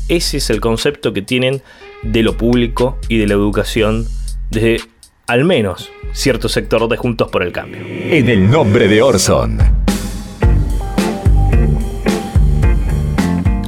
Ese 0.09 0.39
es 0.39 0.51
el 0.51 0.61
concepto 0.61 1.13
que 1.13 1.23
tienen 1.23 1.63
de 2.03 2.23
lo 2.23 2.37
público 2.37 2.99
y 3.09 3.19
de 3.19 3.27
la 3.27 3.35
educación 3.35 4.07
desde 4.51 4.81
al 5.27 5.45
menos 5.45 5.91
cierto 6.13 6.49
sector 6.49 6.89
de 6.89 6.97
Juntos 6.97 7.31
por 7.31 7.43
el 7.43 7.53
Cambio. 7.53 7.81
En 7.85 8.29
el 8.29 8.51
nombre 8.51 8.89
de 8.89 9.03
Orson. 9.03 9.88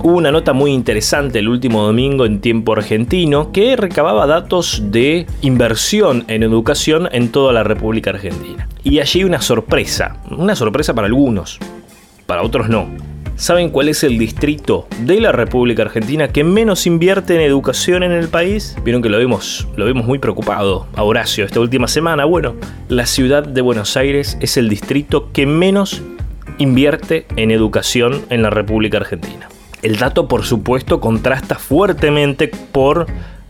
Hubo 0.02 0.16
una 0.16 0.32
nota 0.32 0.54
muy 0.54 0.72
interesante 0.72 1.40
el 1.40 1.48
último 1.50 1.82
domingo 1.82 2.24
en 2.24 2.40
tiempo 2.40 2.72
argentino 2.72 3.52
que 3.52 3.76
recababa 3.76 4.26
datos 4.26 4.84
de 4.86 5.26
inversión 5.42 6.24
en 6.28 6.42
educación 6.42 7.06
en 7.12 7.30
toda 7.30 7.52
la 7.52 7.64
República 7.64 8.08
Argentina. 8.08 8.66
Y 8.82 9.00
allí 9.00 9.24
una 9.24 9.42
sorpresa, 9.42 10.16
una 10.30 10.56
sorpresa 10.56 10.94
para 10.94 11.06
algunos, 11.06 11.58
para 12.24 12.42
otros 12.42 12.70
no. 12.70 12.88
¿Saben 13.36 13.68
cuál 13.68 13.90
es 13.90 14.02
el 14.02 14.16
distrito 14.16 14.88
de 15.02 15.20
la 15.20 15.32
República 15.32 15.82
Argentina 15.82 16.28
que 16.28 16.44
menos 16.44 16.86
invierte 16.86 17.34
en 17.34 17.42
educación 17.42 18.02
en 18.02 18.12
el 18.12 18.28
país? 18.28 18.78
Vieron 18.82 19.02
que 19.02 19.10
lo 19.10 19.18
vimos, 19.18 19.68
lo 19.76 19.84
vimos 19.84 20.06
muy 20.06 20.18
preocupado 20.18 20.86
a 20.94 21.02
Horacio 21.02 21.44
esta 21.44 21.60
última 21.60 21.88
semana. 21.88 22.24
Bueno, 22.24 22.54
la 22.88 23.04
ciudad 23.04 23.46
de 23.46 23.60
Buenos 23.60 23.98
Aires 23.98 24.38
es 24.40 24.56
el 24.56 24.70
distrito 24.70 25.30
que 25.30 25.44
menos 25.44 26.00
invierte 26.56 27.26
en 27.36 27.50
educación 27.50 28.22
en 28.30 28.40
la 28.40 28.48
República 28.48 28.96
Argentina. 28.96 29.49
El 29.82 29.96
dato, 29.96 30.28
por 30.28 30.44
supuesto, 30.44 31.00
contrasta 31.00 31.54
fuertemente 31.54 32.50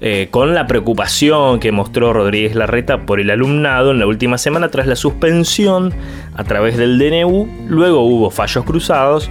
eh, 0.00 0.28
con 0.30 0.54
la 0.54 0.66
preocupación 0.66 1.60
que 1.60 1.72
mostró 1.72 2.12
Rodríguez 2.12 2.54
Larreta 2.54 3.04
por 3.04 3.20
el 3.20 3.30
alumnado 3.30 3.90
en 3.90 3.98
la 3.98 4.06
última 4.06 4.38
semana 4.38 4.70
tras 4.70 4.86
la 4.86 4.96
suspensión 4.96 5.92
a 6.34 6.44
través 6.44 6.76
del 6.76 6.98
DNU. 6.98 7.48
Luego 7.68 8.02
hubo 8.02 8.30
fallos 8.30 8.64
cruzados 8.64 9.30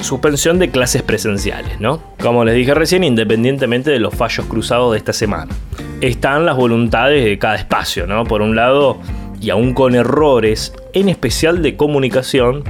suspensión 0.00 0.58
de 0.58 0.70
clases 0.70 1.02
presenciales, 1.02 1.80
¿no? 1.80 2.02
Como 2.20 2.44
les 2.44 2.54
dije 2.54 2.74
recién, 2.74 3.04
independientemente 3.04 3.90
de 3.90 3.98
los 3.98 4.14
fallos 4.14 4.46
cruzados 4.46 4.92
de 4.92 4.98
esta 4.98 5.12
semana. 5.12 5.52
Están 6.00 6.44
las 6.46 6.56
voluntades 6.56 7.24
de 7.24 7.38
cada 7.38 7.56
espacio, 7.56 8.06
¿no? 8.06 8.24
Por 8.24 8.42
un 8.42 8.54
lado, 8.54 8.98
y 9.40 9.50
aún 9.50 9.74
con 9.74 9.94
errores, 9.94 10.74
en 10.92 11.08
especial 11.08 11.62
de 11.62 11.76
comunicación, 11.76 12.64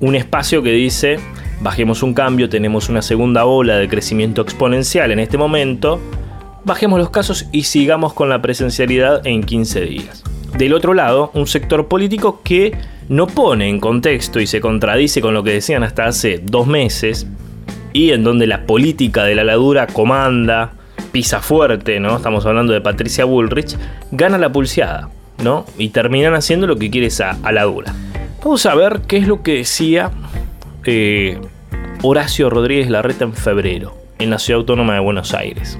un 0.00 0.14
espacio 0.14 0.62
que 0.62 0.72
dice, 0.72 1.18
bajemos 1.62 2.02
un 2.02 2.12
cambio, 2.12 2.48
tenemos 2.48 2.88
una 2.88 3.02
segunda 3.02 3.44
ola 3.44 3.76
de 3.76 3.88
crecimiento 3.88 4.42
exponencial 4.42 5.12
en 5.12 5.20
este 5.20 5.38
momento, 5.38 6.00
bajemos 6.64 6.98
los 6.98 7.10
casos 7.10 7.46
y 7.52 7.62
sigamos 7.62 8.12
con 8.12 8.28
la 8.28 8.42
presencialidad 8.42 9.26
en 9.26 9.44
15 9.44 9.80
días. 9.82 10.24
Del 10.58 10.74
otro 10.74 10.92
lado, 10.92 11.30
un 11.34 11.46
sector 11.46 11.88
político 11.88 12.40
que 12.42 12.76
no 13.08 13.26
pone 13.26 13.68
en 13.68 13.80
contexto 13.80 14.40
y 14.40 14.46
se 14.46 14.60
contradice 14.60 15.20
con 15.20 15.34
lo 15.34 15.42
que 15.42 15.52
decían 15.52 15.82
hasta 15.82 16.06
hace 16.06 16.40
dos 16.42 16.66
meses, 16.66 17.26
y 17.92 18.10
en 18.10 18.24
donde 18.24 18.46
la 18.46 18.66
política 18.66 19.24
de 19.24 19.34
la 19.34 19.44
ladura 19.44 19.86
comanda, 19.86 20.72
pisa 21.12 21.40
fuerte, 21.40 22.00
¿no? 22.00 22.16
Estamos 22.16 22.44
hablando 22.46 22.72
de 22.72 22.80
Patricia 22.80 23.24
Bullrich, 23.24 23.76
gana 24.10 24.38
la 24.38 24.50
pulseada, 24.50 25.10
¿no? 25.42 25.66
Y 25.78 25.90
terminan 25.90 26.34
haciendo 26.34 26.66
lo 26.66 26.76
que 26.76 26.90
quiere 26.90 27.08
esa 27.08 27.38
aladura. 27.42 27.94
Vamos 28.42 28.64
a 28.66 28.74
ver 28.74 29.02
qué 29.06 29.18
es 29.18 29.28
lo 29.28 29.42
que 29.42 29.56
decía 29.58 30.10
eh, 30.84 31.38
Horacio 32.04 32.50
Rodríguez 32.50 32.90
Larreta 32.90 33.24
en 33.24 33.32
febrero, 33.32 33.96
en 34.18 34.30
la 34.30 34.40
Ciudad 34.40 34.58
Autónoma 34.58 34.94
de 34.94 34.98
Buenos 34.98 35.34
Aires. 35.34 35.78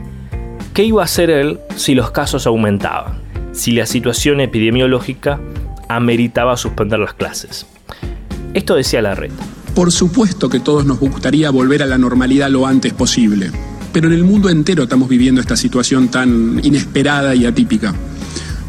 ¿Qué 0.73 0.85
iba 0.85 1.03
a 1.03 1.07
hacer 1.07 1.31
él 1.31 1.59
si 1.75 1.97
los 1.97 2.13
casos 2.13 2.47
aumentaban? 2.47 3.15
Si 3.51 3.73
la 3.73 3.87
situación 3.87 4.41
epidemiológica 4.41 5.41
ameritaba 5.89 6.57
suspender 6.57 7.01
las 7.01 7.15
clases. 7.15 7.67
Esto 8.55 8.77
decía 8.77 9.03
la 9.03 9.17
red. 9.17 9.33
Por 9.75 9.91
supuesto 9.91 10.49
que 10.49 10.61
todos 10.61 10.87
nos 10.87 11.01
gustaría 11.01 11.51
volver 11.51 11.83
a 11.83 11.87
la 11.87 11.99
normalidad 11.99 12.51
lo 12.51 12.69
antes 12.69 12.93
posible, 12.93 13.51
pero 13.93 14.07
en 14.07 14.15
el 14.15 14.23
mundo 14.23 14.49
entero 14.49 14.85
estamos 14.85 15.09
viviendo 15.09 15.41
esta 15.41 15.57
situación 15.57 16.09
tan 16.09 16.61
inesperada 16.63 17.35
y 17.35 17.47
atípica. 17.47 17.95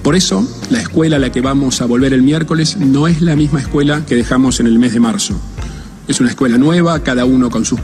Por 0.02 0.16
eso, 0.16 0.44
la 0.72 0.82
escuela 0.82 1.18
a 1.18 1.20
la 1.20 1.32
que 1.32 1.42
vamos 1.42 1.82
a 1.82 1.86
volver 1.86 2.14
el 2.14 2.24
miércoles 2.24 2.78
no 2.78 3.08
es 3.08 3.22
la 3.22 3.36
misma 3.36 3.60
escuela 3.60 4.04
que 4.08 4.16
dejamos 4.16 4.60
en 4.60 4.66
el 4.66 4.80
mes 4.80 4.94
de 4.94 5.00
marzo. 5.00 5.40
Es 6.08 6.20
una 6.20 6.30
escuela 6.30 6.58
nueva, 6.58 7.00
cada 7.00 7.26
uno 7.26 7.50
con 7.50 7.66
sus, 7.66 7.80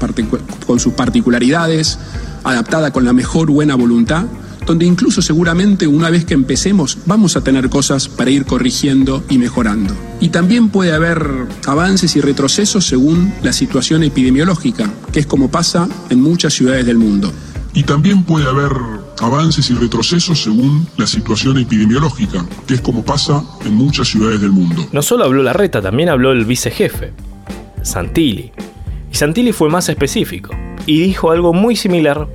con 0.65 0.79
sus 0.79 0.93
particularidades, 0.93 1.99
adaptada 2.43 2.91
con 2.91 3.05
la 3.05 3.13
mejor 3.13 3.49
buena 3.49 3.75
voluntad 3.75 4.25
donde 4.69 4.85
incluso 4.85 5.23
seguramente 5.23 5.87
una 5.87 6.11
vez 6.11 6.25
que 6.25 6.35
empecemos 6.35 6.99
vamos 7.07 7.35
a 7.35 7.41
tener 7.41 7.69
cosas 7.69 8.07
para 8.07 8.29
ir 8.29 8.45
corrigiendo 8.45 9.23
y 9.27 9.39
mejorando. 9.39 9.95
Y 10.19 10.29
también 10.29 10.69
puede 10.69 10.93
haber 10.93 11.25
avances 11.65 12.15
y 12.15 12.21
retrocesos 12.21 12.85
según 12.85 13.33
la 13.41 13.51
situación 13.51 14.03
epidemiológica, 14.03 14.93
que 15.11 15.21
es 15.21 15.25
como 15.25 15.49
pasa 15.49 15.89
en 16.11 16.21
muchas 16.21 16.53
ciudades 16.53 16.85
del 16.85 16.99
mundo. 16.99 17.33
Y 17.73 17.81
también 17.81 18.23
puede 18.23 18.47
haber 18.47 18.71
avances 19.19 19.71
y 19.71 19.73
retrocesos 19.73 20.43
según 20.43 20.87
la 20.97 21.07
situación 21.07 21.57
epidemiológica, 21.57 22.45
que 22.67 22.75
es 22.75 22.81
como 22.81 23.03
pasa 23.03 23.43
en 23.65 23.73
muchas 23.73 24.07
ciudades 24.07 24.39
del 24.39 24.51
mundo. 24.51 24.87
No 24.91 25.01
solo 25.01 25.25
habló 25.25 25.41
la 25.41 25.53
reta, 25.53 25.81
también 25.81 26.09
habló 26.09 26.31
el 26.31 26.45
vicejefe, 26.45 27.13
Santilli. 27.81 28.51
Y 29.11 29.15
Santilli 29.15 29.51
fue 29.51 29.69
más 29.69 29.89
específico 29.89 30.55
y 30.85 31.01
dijo 31.01 31.31
algo 31.31 31.53
muy 31.53 31.75
similar 31.75 32.27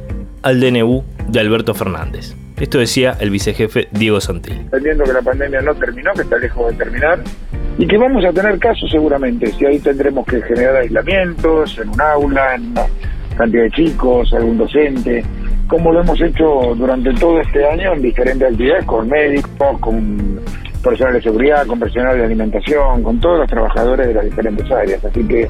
al 0.42 0.60
DNU 0.60 1.02
de 1.28 1.40
Alberto 1.40 1.74
Fernández. 1.74 2.34
Esto 2.58 2.78
decía 2.78 3.16
el 3.18 3.30
vicejefe 3.30 3.88
Diego 3.90 4.20
Santilli. 4.20 4.60
Entendiendo 4.60 5.04
que 5.04 5.12
la 5.12 5.22
pandemia 5.22 5.60
no 5.60 5.74
terminó, 5.74 6.12
que 6.12 6.22
está 6.22 6.38
lejos 6.38 6.70
de 6.70 6.84
terminar, 6.84 7.20
y 7.78 7.86
que 7.86 7.98
vamos 7.98 8.24
a 8.24 8.32
tener 8.32 8.58
casos 8.58 8.88
seguramente, 8.90 9.50
si 9.52 9.66
ahí 9.66 9.80
tendremos 9.80 10.24
que 10.26 10.40
generar 10.42 10.76
aislamientos 10.76 11.76
en 11.78 11.88
un 11.88 12.00
aula, 12.00 12.54
en 12.54 12.68
una 12.68 12.86
cantidad 13.36 13.64
de 13.64 13.70
chicos, 13.72 14.32
algún 14.32 14.58
docente, 14.58 15.24
como 15.66 15.92
lo 15.92 16.02
hemos 16.02 16.20
hecho 16.20 16.74
durante 16.76 17.12
todo 17.14 17.40
este 17.40 17.66
año 17.66 17.94
en 17.94 18.02
diferentes 18.02 18.48
actividades, 18.48 18.84
con 18.84 19.08
médicos, 19.08 19.78
con 19.80 20.40
personal 20.84 21.14
de 21.14 21.22
seguridad, 21.22 21.66
con 21.66 21.80
personal 21.80 22.16
de 22.16 22.24
alimentación, 22.24 23.02
con 23.02 23.18
todos 23.18 23.40
los 23.40 23.48
trabajadores 23.48 24.06
de 24.06 24.14
las 24.14 24.24
diferentes 24.24 24.70
áreas. 24.70 25.04
Así 25.04 25.26
que, 25.26 25.48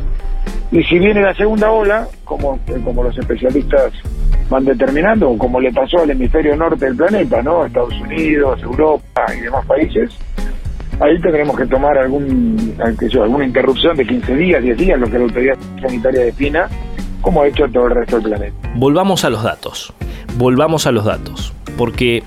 y 0.70 0.82
si 0.84 0.98
viene 0.98 1.20
la 1.20 1.34
segunda 1.34 1.70
ola, 1.70 2.06
como, 2.24 2.58
como 2.84 3.02
los 3.02 3.18
especialistas 3.18 3.92
van 4.48 4.64
determinando, 4.64 5.36
como 5.36 5.60
le 5.60 5.72
pasó 5.72 5.98
al 6.00 6.10
hemisferio 6.10 6.56
norte 6.56 6.86
del 6.86 6.96
planeta, 6.96 7.42
¿no? 7.42 7.66
Estados 7.66 7.94
Unidos, 8.00 8.62
Europa 8.62 9.26
y 9.36 9.40
demás 9.42 9.66
países, 9.66 10.10
ahí 11.00 11.20
tendremos 11.20 11.56
que 11.56 11.66
tomar 11.66 11.98
algún, 11.98 12.76
alguna 13.20 13.44
interrupción 13.44 13.96
de 13.96 14.06
15 14.06 14.36
días, 14.36 14.62
10 14.62 14.78
días, 14.78 15.00
lo 15.00 15.06
que 15.06 15.18
la 15.18 15.24
autoridad 15.24 15.58
sanitaria 15.80 16.24
defina, 16.24 16.68
como 17.20 17.42
ha 17.42 17.48
hecho 17.48 17.66
todo 17.68 17.88
el 17.88 17.94
resto 17.94 18.20
del 18.20 18.30
planeta. 18.30 18.70
Volvamos 18.76 19.24
a 19.24 19.30
los 19.30 19.42
datos, 19.42 19.92
volvamos 20.36 20.86
a 20.86 20.92
los 20.92 21.04
datos, 21.04 21.52
porque 21.76 22.22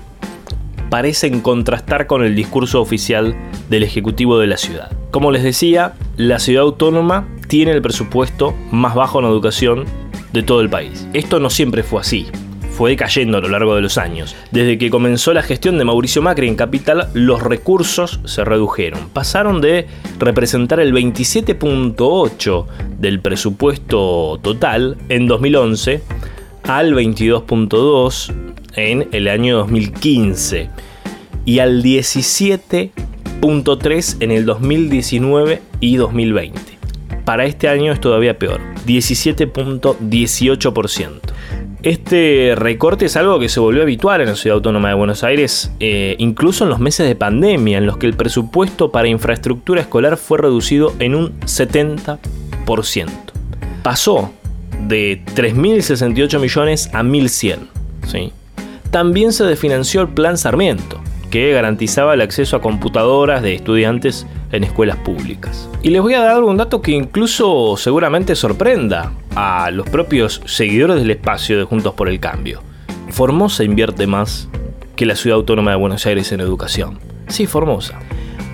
parecen 0.90 1.40
contrastar 1.40 2.06
con 2.06 2.24
el 2.24 2.34
discurso 2.34 2.80
oficial 2.80 3.36
del 3.68 3.82
Ejecutivo 3.82 4.38
de 4.38 4.46
la 4.46 4.56
ciudad. 4.56 4.90
Como 5.10 5.30
les 5.30 5.42
decía, 5.42 5.94
la 6.16 6.38
ciudad 6.38 6.64
autónoma 6.64 7.28
tiene 7.48 7.72
el 7.72 7.82
presupuesto 7.82 8.54
más 8.70 8.94
bajo 8.94 9.20
en 9.20 9.26
educación 9.26 9.84
de 10.32 10.42
todo 10.42 10.60
el 10.60 10.68
país. 10.68 11.08
Esto 11.12 11.40
no 11.40 11.50
siempre 11.50 11.82
fue 11.82 12.00
así. 12.00 12.26
Fue 12.72 12.90
decayendo 12.90 13.38
a 13.38 13.40
lo 13.40 13.48
largo 13.48 13.74
de 13.74 13.80
los 13.80 13.98
años. 13.98 14.36
Desde 14.52 14.78
que 14.78 14.90
comenzó 14.90 15.32
la 15.32 15.42
gestión 15.42 15.78
de 15.78 15.84
Mauricio 15.84 16.22
Macri 16.22 16.46
en 16.46 16.54
Capital, 16.54 17.08
los 17.12 17.42
recursos 17.42 18.20
se 18.24 18.44
redujeron. 18.44 19.08
Pasaron 19.12 19.60
de 19.60 19.88
representar 20.18 20.78
el 20.78 20.94
27.8 20.94 22.66
del 22.98 23.20
presupuesto 23.20 24.38
total 24.42 24.96
en 25.08 25.26
2011 25.26 26.02
al 26.62 26.94
22.2 26.94 28.32
en 28.78 29.08
el 29.12 29.28
año 29.28 29.58
2015 29.58 30.70
y 31.44 31.58
al 31.58 31.82
17.3 31.82 34.16
en 34.20 34.30
el 34.30 34.46
2019 34.46 35.60
y 35.80 35.96
2020 35.96 36.78
para 37.28 37.44
este 37.44 37.68
año 37.68 37.92
es 37.92 38.00
todavía 38.00 38.38
peor, 38.38 38.62
17.18%. 38.86 41.10
Este 41.82 42.54
recorte 42.56 43.04
es 43.04 43.18
algo 43.18 43.38
que 43.38 43.50
se 43.50 43.60
volvió 43.60 43.82
habitual 43.82 44.22
en 44.22 44.28
la 44.28 44.34
Ciudad 44.34 44.54
Autónoma 44.54 44.88
de 44.88 44.94
Buenos 44.94 45.22
Aires, 45.24 45.70
eh, 45.78 46.16
incluso 46.16 46.64
en 46.64 46.70
los 46.70 46.80
meses 46.80 47.06
de 47.06 47.14
pandemia, 47.14 47.76
en 47.76 47.84
los 47.84 47.98
que 47.98 48.06
el 48.06 48.14
presupuesto 48.14 48.90
para 48.90 49.08
infraestructura 49.08 49.82
escolar 49.82 50.16
fue 50.16 50.38
reducido 50.38 50.94
en 51.00 51.14
un 51.14 51.38
70%. 51.40 52.18
Pasó 53.82 54.32
de 54.86 55.22
3.068 55.34 56.40
millones 56.40 56.88
a 56.94 57.02
1.100. 57.02 57.58
¿sí? 58.06 58.32
También 58.90 59.34
se 59.34 59.44
desfinanció 59.44 60.00
el 60.00 60.08
Plan 60.08 60.38
Sarmiento, 60.38 60.98
que 61.30 61.52
garantizaba 61.52 62.14
el 62.14 62.22
acceso 62.22 62.56
a 62.56 62.62
computadoras 62.62 63.42
de 63.42 63.54
estudiantes 63.54 64.26
en 64.50 64.64
escuelas 64.64 64.96
públicas. 64.96 65.68
Y 65.82 65.90
les 65.90 66.00
voy 66.00 66.14
a 66.14 66.22
dar 66.22 66.42
un 66.42 66.56
dato 66.56 66.80
que 66.80 66.92
incluso 66.92 67.76
seguramente 67.76 68.34
sorprenda 68.34 69.12
a 69.34 69.70
los 69.70 69.86
propios 69.90 70.40
seguidores 70.46 70.96
del 70.96 71.10
espacio 71.10 71.58
de 71.58 71.64
Juntos 71.64 71.92
por 71.92 72.08
el 72.08 72.18
Cambio. 72.18 72.62
Formosa 73.10 73.62
invierte 73.62 74.06
más 74.06 74.48
que 74.96 75.04
la 75.04 75.16
Ciudad 75.16 75.36
Autónoma 75.36 75.72
de 75.72 75.76
Buenos 75.76 76.06
Aires 76.06 76.32
en 76.32 76.40
educación. 76.40 76.98
Sí, 77.28 77.46
Formosa. 77.46 77.98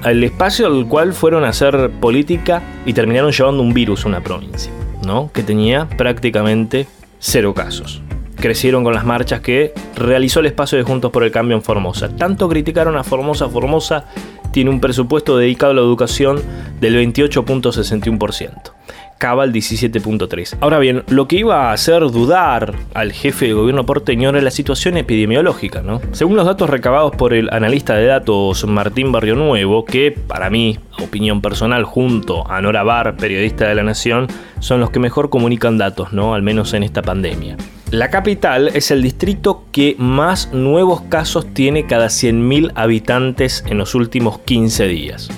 El 0.04 0.24
espacio 0.24 0.66
al 0.66 0.88
cual 0.88 1.12
fueron 1.12 1.44
a 1.44 1.50
hacer 1.50 1.92
política 2.00 2.60
y 2.84 2.92
terminaron 2.92 3.30
llevando 3.30 3.62
un 3.62 3.72
virus 3.72 4.04
a 4.04 4.08
una 4.08 4.20
provincia, 4.20 4.72
¿no? 5.06 5.30
Que 5.32 5.44
tenía 5.44 5.88
prácticamente 5.88 6.88
cero 7.20 7.54
casos 7.54 8.02
crecieron 8.44 8.84
con 8.84 8.92
las 8.92 9.06
marchas 9.06 9.40
que 9.40 9.72
realizó 9.96 10.40
el 10.40 10.46
espacio 10.46 10.76
de 10.76 10.84
Juntos 10.84 11.10
por 11.10 11.24
el 11.24 11.30
Cambio 11.30 11.56
en 11.56 11.62
Formosa. 11.62 12.14
Tanto 12.14 12.46
criticaron 12.46 12.94
a 12.94 13.02
Formosa, 13.02 13.48
Formosa 13.48 14.04
tiene 14.52 14.68
un 14.68 14.80
presupuesto 14.80 15.38
dedicado 15.38 15.72
a 15.72 15.74
la 15.76 15.80
educación 15.80 16.42
del 16.78 16.94
28.61%. 17.10 18.72
Cabal 19.16 19.50
17.3. 19.50 20.58
Ahora 20.60 20.78
bien, 20.78 21.04
lo 21.08 21.26
que 21.26 21.36
iba 21.36 21.70
a 21.70 21.72
hacer 21.72 22.02
dudar 22.10 22.74
al 22.92 23.12
jefe 23.12 23.46
de 23.46 23.54
gobierno 23.54 23.86
porteño 23.86 24.28
era 24.28 24.42
la 24.42 24.50
situación 24.50 24.98
epidemiológica, 24.98 25.80
¿no? 25.80 26.02
Según 26.12 26.36
los 26.36 26.44
datos 26.44 26.68
recabados 26.68 27.16
por 27.16 27.32
el 27.32 27.48
analista 27.50 27.94
de 27.94 28.04
datos 28.04 28.66
Martín 28.66 29.10
Barrio 29.10 29.36
Nuevo, 29.36 29.86
que 29.86 30.12
para 30.12 30.50
mí, 30.50 30.78
opinión 31.02 31.40
personal, 31.40 31.84
junto 31.84 32.46
a 32.50 32.60
Nora 32.60 32.82
Bar, 32.82 33.16
periodista 33.16 33.66
de 33.66 33.74
la 33.74 33.84
Nación, 33.84 34.26
son 34.60 34.80
los 34.80 34.90
que 34.90 34.98
mejor 34.98 35.30
comunican 35.30 35.78
datos, 35.78 36.12
¿no? 36.12 36.34
Al 36.34 36.42
menos 36.42 36.74
en 36.74 36.82
esta 36.82 37.00
pandemia. 37.00 37.56
La 37.94 38.10
capital 38.10 38.72
es 38.74 38.90
el 38.90 39.02
distrito 39.02 39.66
que 39.70 39.94
más 40.00 40.52
nuevos 40.52 41.02
casos 41.02 41.46
tiene 41.54 41.86
cada 41.86 42.06
100.000 42.06 42.72
habitantes 42.74 43.62
en 43.68 43.78
los 43.78 43.94
últimos 43.94 44.40
15 44.40 44.88
días 44.88 45.28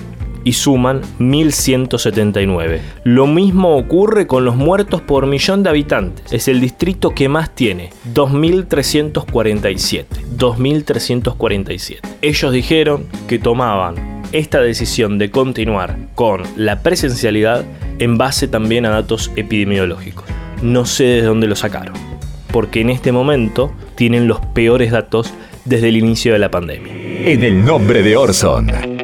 y 0.43 0.53
suman 0.53 1.03
1.179. 1.19 2.79
Lo 3.03 3.27
mismo 3.27 3.77
ocurre 3.77 4.25
con 4.25 4.43
los 4.43 4.55
muertos 4.55 5.01
por 5.01 5.27
millón 5.27 5.61
de 5.61 5.69
habitantes. 5.69 6.33
Es 6.33 6.47
el 6.47 6.59
distrito 6.59 7.11
que 7.11 7.29
más 7.29 7.53
tiene, 7.53 7.91
2.347. 8.15 10.05
2.347. 10.35 11.99
Ellos 12.23 12.51
dijeron 12.51 13.05
que 13.27 13.37
tomaban 13.37 14.23
esta 14.31 14.61
decisión 14.61 15.19
de 15.19 15.29
continuar 15.29 15.95
con 16.15 16.41
la 16.55 16.81
presencialidad 16.81 17.63
en 17.99 18.17
base 18.17 18.47
también 18.47 18.87
a 18.87 18.89
datos 18.89 19.31
epidemiológicos. 19.35 20.25
No 20.63 20.87
sé 20.87 21.03
de 21.03 21.21
dónde 21.21 21.45
lo 21.45 21.55
sacaron, 21.55 22.06
porque 22.57 22.81
en 22.81 22.89
este 22.89 23.11
momento 23.11 23.71
tienen 23.93 24.27
los 24.27 24.39
peores 24.39 24.89
datos 24.89 25.31
desde 25.65 25.89
el 25.89 25.95
inicio 25.95 26.33
de 26.33 26.39
la 26.39 26.49
pandemia. 26.49 26.91
En 26.91 27.43
el 27.43 27.63
nombre 27.63 28.01
de 28.01 28.17
Orson. 28.17 28.96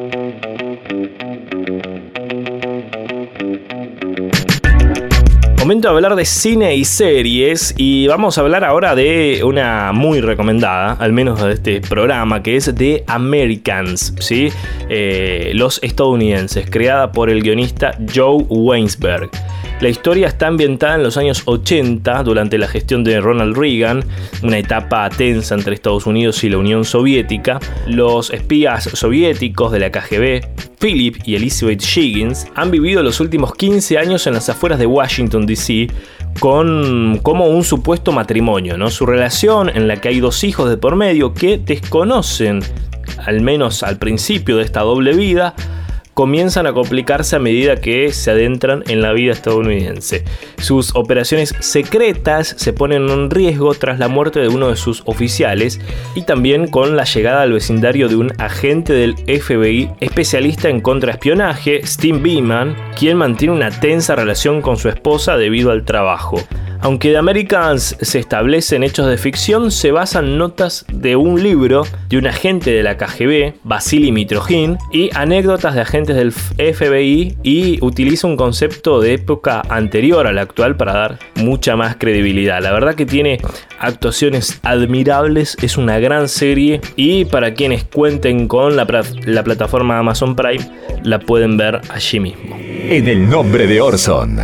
Momento 5.64 5.88
de 5.88 5.94
hablar 5.94 6.14
de 6.14 6.26
cine 6.26 6.76
y 6.76 6.84
series 6.84 7.72
y 7.78 8.06
vamos 8.06 8.36
a 8.36 8.42
hablar 8.42 8.64
ahora 8.64 8.94
de 8.94 9.40
una 9.44 9.92
muy 9.92 10.20
recomendada, 10.20 10.92
al 10.92 11.14
menos 11.14 11.42
de 11.42 11.54
este 11.54 11.80
programa, 11.80 12.42
que 12.42 12.56
es 12.56 12.70
The 12.74 13.02
Americans, 13.06 14.12
¿sí? 14.20 14.50
Eh, 14.90 15.52
los 15.54 15.82
estadounidenses, 15.82 16.68
creada 16.68 17.12
por 17.12 17.30
el 17.30 17.42
guionista 17.42 17.96
Joe 18.14 18.44
Weinsberg. 18.50 19.30
La 19.80 19.88
historia 19.88 20.26
está 20.26 20.48
ambientada 20.48 20.96
en 20.96 21.02
los 21.02 21.16
años 21.16 21.40
80, 21.46 22.24
durante 22.24 22.58
la 22.58 22.68
gestión 22.68 23.02
de 23.02 23.18
Ronald 23.22 23.56
Reagan, 23.56 24.04
una 24.42 24.58
etapa 24.58 25.08
tensa 25.08 25.54
entre 25.54 25.74
Estados 25.74 26.04
Unidos 26.04 26.44
y 26.44 26.50
la 26.50 26.58
Unión 26.58 26.84
Soviética. 26.84 27.58
Los 27.86 28.28
espías 28.28 28.84
soviéticos 28.84 29.72
de 29.72 29.78
la 29.78 29.90
KGB, 29.90 30.42
Philip 30.84 31.16
y 31.24 31.34
Elizabeth 31.34 31.82
Higgins, 31.82 32.46
han 32.54 32.70
vivido 32.70 33.02
los 33.02 33.18
últimos 33.18 33.54
15 33.54 33.96
años 33.96 34.26
en 34.26 34.34
las 34.34 34.50
afueras 34.50 34.78
de 34.78 34.84
Washington, 34.84 35.46
D.C., 35.46 35.86
con 36.38 37.20
como 37.22 37.46
un 37.46 37.64
supuesto 37.64 38.12
matrimonio, 38.12 38.76
¿no? 38.76 38.90
Su 38.90 39.06
relación 39.06 39.70
en 39.70 39.88
la 39.88 39.96
que 39.96 40.08
hay 40.08 40.20
dos 40.20 40.44
hijos 40.44 40.68
de 40.68 40.76
por 40.76 40.94
medio 40.94 41.32
que 41.32 41.56
desconocen, 41.56 42.60
al 43.24 43.40
menos 43.40 43.82
al 43.82 43.96
principio 43.96 44.58
de 44.58 44.64
esta 44.64 44.80
doble 44.80 45.14
vida, 45.14 45.54
comienzan 46.14 46.66
a 46.66 46.72
complicarse 46.72 47.36
a 47.36 47.40
medida 47.40 47.76
que 47.76 48.12
se 48.12 48.30
adentran 48.30 48.84
en 48.88 49.02
la 49.02 49.12
vida 49.12 49.32
estadounidense. 49.32 50.24
Sus 50.58 50.94
operaciones 50.94 51.54
secretas 51.60 52.54
se 52.56 52.72
ponen 52.72 53.08
en 53.10 53.30
riesgo 53.30 53.74
tras 53.74 53.98
la 53.98 54.08
muerte 54.08 54.40
de 54.40 54.48
uno 54.48 54.68
de 54.68 54.76
sus 54.76 55.02
oficiales 55.06 55.80
y 56.14 56.22
también 56.22 56.68
con 56.68 56.96
la 56.96 57.04
llegada 57.04 57.42
al 57.42 57.52
vecindario 57.52 58.08
de 58.08 58.16
un 58.16 58.32
agente 58.38 58.92
del 58.92 59.16
FBI 59.16 59.90
especialista 60.00 60.68
en 60.68 60.80
contraespionaje, 60.80 61.86
Steve 61.86 62.18
Beeman, 62.18 62.76
quien 62.98 63.16
mantiene 63.16 63.54
una 63.54 63.70
tensa 63.70 64.14
relación 64.14 64.62
con 64.62 64.76
su 64.76 64.88
esposa 64.88 65.36
debido 65.36 65.70
al 65.70 65.84
trabajo. 65.84 66.38
Aunque 66.84 67.12
The 67.12 67.16
Americans 67.16 67.96
se 67.98 68.18
establecen 68.18 68.82
hechos 68.82 69.06
de 69.06 69.16
ficción, 69.16 69.70
se 69.70 69.90
basan 69.90 70.36
notas 70.36 70.84
de 70.92 71.16
un 71.16 71.42
libro 71.42 71.86
de 72.10 72.18
un 72.18 72.26
agente 72.26 72.72
de 72.72 72.82
la 72.82 72.98
KGB, 72.98 73.54
Vasily 73.64 74.12
Mitrojin, 74.12 74.76
y 74.92 75.08
anécdotas 75.14 75.74
de 75.74 75.80
agentes 75.80 76.14
del 76.14 76.30
FBI 76.32 77.38
y 77.42 77.78
utiliza 77.82 78.26
un 78.26 78.36
concepto 78.36 79.00
de 79.00 79.14
época 79.14 79.62
anterior 79.70 80.26
a 80.26 80.32
la 80.34 80.42
actual 80.42 80.76
para 80.76 80.92
dar 80.92 81.18
mucha 81.36 81.74
más 81.74 81.96
credibilidad. 81.96 82.62
La 82.62 82.72
verdad 82.72 82.94
que 82.94 83.06
tiene 83.06 83.38
actuaciones 83.78 84.60
admirables, 84.62 85.56
es 85.62 85.78
una 85.78 85.98
gran 86.00 86.28
serie 86.28 86.82
y 86.96 87.24
para 87.24 87.54
quienes 87.54 87.84
cuenten 87.84 88.46
con 88.46 88.76
la 88.76 88.84
plataforma 88.84 89.98
Amazon 89.98 90.36
Prime, 90.36 90.68
la 91.02 91.18
pueden 91.18 91.56
ver 91.56 91.80
allí 91.88 92.20
mismo. 92.20 92.58
En 92.58 93.08
el 93.08 93.26
nombre 93.26 93.66
de 93.66 93.80
Orson. 93.80 94.40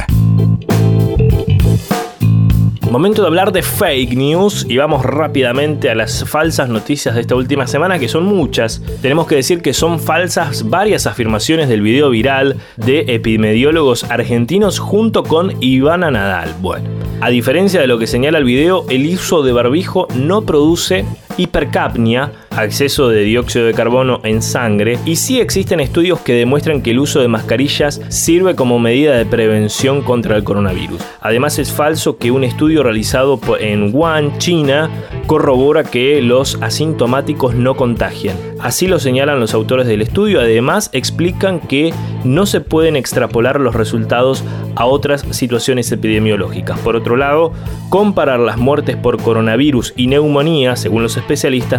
Momento 2.91 3.23
de 3.23 3.29
hablar 3.29 3.53
de 3.53 3.63
fake 3.63 4.17
news 4.17 4.67
y 4.69 4.77
vamos 4.77 5.05
rápidamente 5.05 5.91
a 5.91 5.95
las 5.95 6.29
falsas 6.29 6.69
noticias 6.69 7.15
de 7.15 7.21
esta 7.21 7.37
última 7.37 7.69
semana, 7.69 8.01
que 8.01 8.09
son 8.09 8.25
muchas. 8.25 8.83
Tenemos 9.01 9.29
que 9.29 9.37
decir 9.37 9.63
que 9.63 9.73
son 9.73 10.01
falsas 10.01 10.69
varias 10.69 11.07
afirmaciones 11.07 11.69
del 11.69 11.83
video 11.83 12.11
viral 12.11 12.57
de 12.77 13.05
epidemiólogos 13.15 14.03
argentinos 14.11 14.81
junto 14.81 15.23
con 15.23 15.53
Ivana 15.63 16.11
Nadal. 16.11 16.53
Bueno, 16.61 16.89
a 17.21 17.31
diferencia 17.31 17.81
de 17.81 17.87
lo 17.87 17.97
que 17.97 18.09
señala 18.09 18.39
el 18.39 18.45
video, 18.45 18.85
el 18.91 19.07
uso 19.15 19.45
de 19.45 19.53
barbijo 19.53 20.09
no 20.17 20.43
produce 20.43 21.05
hipercapnia, 21.41 22.33
acceso 22.51 23.09
de 23.09 23.23
dióxido 23.23 23.67
de 23.67 23.75
carbono 23.75 24.21
en 24.25 24.43
sangre, 24.43 24.99
y 25.05 25.17
sí 25.17 25.41
existen 25.41 25.81
estudios 25.81 26.21
que 26.21 26.35
demuestran 26.35 26.83
que 26.83 26.91
el 26.91 26.99
uso 26.99 27.21
de 27.21 27.29
mascarillas 27.29 28.01
sirve 28.09 28.55
como 28.55 28.79
medida 28.79 29.17
de 29.17 29.27
prevención 29.27 30.03
contra 30.03 30.37
el 30.37 30.45
coronavirus. 30.45 31.01
Además 31.21 31.59
es 31.59 31.73
falso 31.73 32.19
que 32.19 32.31
un 32.31 32.45
estudio 32.45 32.83
realizado 32.83 33.41
en 33.59 33.95
Wuhan, 33.95 34.39
China, 34.39 34.91
corrobora 35.27 35.85
que 35.85 36.21
los 36.23 36.59
asintomáticos 36.61 37.55
no 37.55 37.77
contagian. 37.77 38.37
Así 38.61 38.87
lo 38.87 38.99
señalan 38.99 39.41
los 39.41 39.55
autores 39.55 39.87
del 39.87 40.03
estudio, 40.03 40.41
además 40.41 40.91
explican 40.93 41.61
que 41.61 41.95
no 42.25 42.47
se 42.47 42.61
pueden 42.61 42.97
extrapolar 42.97 43.61
los 43.61 43.75
resultados 43.75 44.45
a 44.77 44.85
otras 44.87 45.25
situaciones 45.31 45.91
epidemiológicas. 45.93 46.79
Por 46.81 46.97
otro 46.97 47.17
lado, 47.17 47.53
comparar 47.89 48.41
las 48.41 48.59
muertes 48.59 48.97
por 48.97 49.23
coronavirus 49.23 49.95
y 49.97 50.07
neumonía, 50.07 50.77
según 50.77 51.03
los 51.03 51.17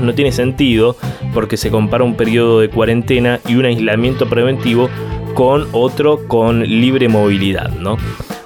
no 0.02 0.14
tiene 0.14 0.32
sentido 0.32 0.96
porque 1.34 1.58
se 1.58 1.72
compara 1.72 2.06
un 2.06 2.16
periodo 2.16 2.62
de 2.62 2.70
cuarentena 2.70 3.42
y 3.46 3.56
un 3.56 3.66
aislamiento 3.66 4.30
preventivo 4.30 4.90
con 5.34 5.68
otro 5.74 6.26
con 6.30 6.64
libre 6.64 7.10
movilidad, 7.10 7.70
¿no? 7.72 7.98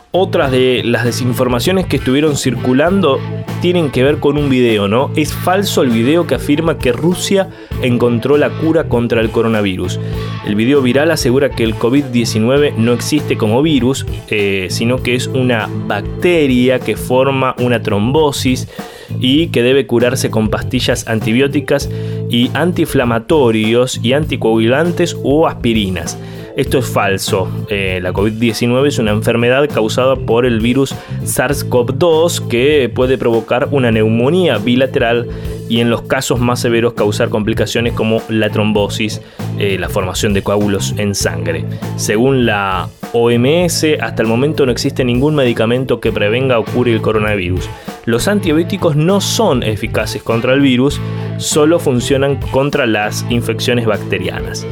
Otras 0.10 0.50
de 0.50 0.82
las 0.84 1.04
desinformaciones 1.04 1.86
que 1.86 1.98
estuvieron 1.98 2.38
circulando 2.38 3.20
tienen 3.62 3.91
que 3.91 4.04
ver 4.04 4.20
con 4.20 4.38
un 4.38 4.50
video, 4.50 4.88
¿no? 4.88 5.12
Es 5.15 5.32
falso 5.32 5.84
el 5.84 5.89
video 5.89 6.26
que 6.26 6.36
afirma 6.36 6.80
que 6.80 6.91
Rusia 6.91 7.50
encontró 7.84 8.38
la 8.38 8.50
cura 8.50 8.86
contra 8.86 9.22
el 9.22 9.30
coronavirus. 9.30 10.00
El 10.48 10.56
video 10.56 10.82
viral 10.82 11.12
asegura 11.12 11.50
que 11.50 11.63
el 11.63 11.76
COVID-19 11.76 12.76
no 12.78 12.94
existe 12.94 13.38
como 13.38 13.62
virus, 13.62 14.08
eh, 14.30 14.68
sino 14.72 15.04
que 15.04 15.13
es 15.13 15.28
una 15.28 15.70
bacteria 15.86 16.80
que 16.80 16.96
forma 16.96 17.54
una 17.60 17.82
trombosis 17.82 18.68
y 19.20 19.48
que 19.48 19.63
debe 19.63 19.88
curarse 19.88 20.30
con 20.30 20.50
pastillas 20.50 21.08
antibióticas 21.08 21.89
y 22.30 22.52
antiinflamatorios 22.54 24.00
y 24.04 24.13
anticoagulantes 24.13 25.18
o 25.24 25.48
aspirinas. 25.48 26.18
Esto 26.56 26.78
es 26.78 26.86
falso. 26.86 27.50
Eh, 27.70 28.00
la 28.02 28.13
COVID-19 28.13 28.88
es 28.88 28.98
una 28.98 29.12
enfermedad 29.12 29.68
causada 29.70 30.15
por 30.15 30.46
el 30.46 30.62
virus 30.62 30.96
SARS-CoV-2 31.24 32.48
que 32.48 32.89
puede 32.94 33.18
provocar 33.18 33.68
una 33.72 33.91
neumonía 33.91 34.58
bilateral 34.58 35.28
y 35.68 35.82
en 35.82 35.89
los 35.89 36.04
casos 36.04 36.39
más 36.39 36.62
severos 36.62 36.94
causar 36.94 37.28
complicaciones 37.30 37.91
como 37.91 38.22
la 38.30 38.50
trombosis, 38.50 39.22
eh, 39.60 39.78
la 39.78 39.89
formación 39.89 40.34
de 40.34 40.44
coágulos 40.44 40.94
en 40.98 41.13
sangre. 41.13 41.65
Según 41.98 42.46
la 42.46 42.88
OMS, 43.12 43.84
hasta 44.00 44.22
el 44.22 44.28
momento 44.28 44.65
no 44.65 44.72
existe 44.72 45.04
ningún 45.04 45.36
medicamento 45.36 46.00
que 46.00 46.13
prevenga 46.13 46.58
o 46.60 46.63
cure 46.63 46.94
el 46.94 47.02
coronavirus. 47.02 47.70
Los 48.06 48.28
antibióticos 48.28 48.96
no 48.96 49.20
son 49.20 49.63
eficaces 49.63 50.22
contra 50.22 50.54
el 50.54 50.62
virus, 50.62 51.02
solo 51.38 51.80
funcionan 51.80 52.39
contra 52.52 52.86
las 52.86 53.26
infecciones 53.30 53.88
bacterianas. 53.88 54.65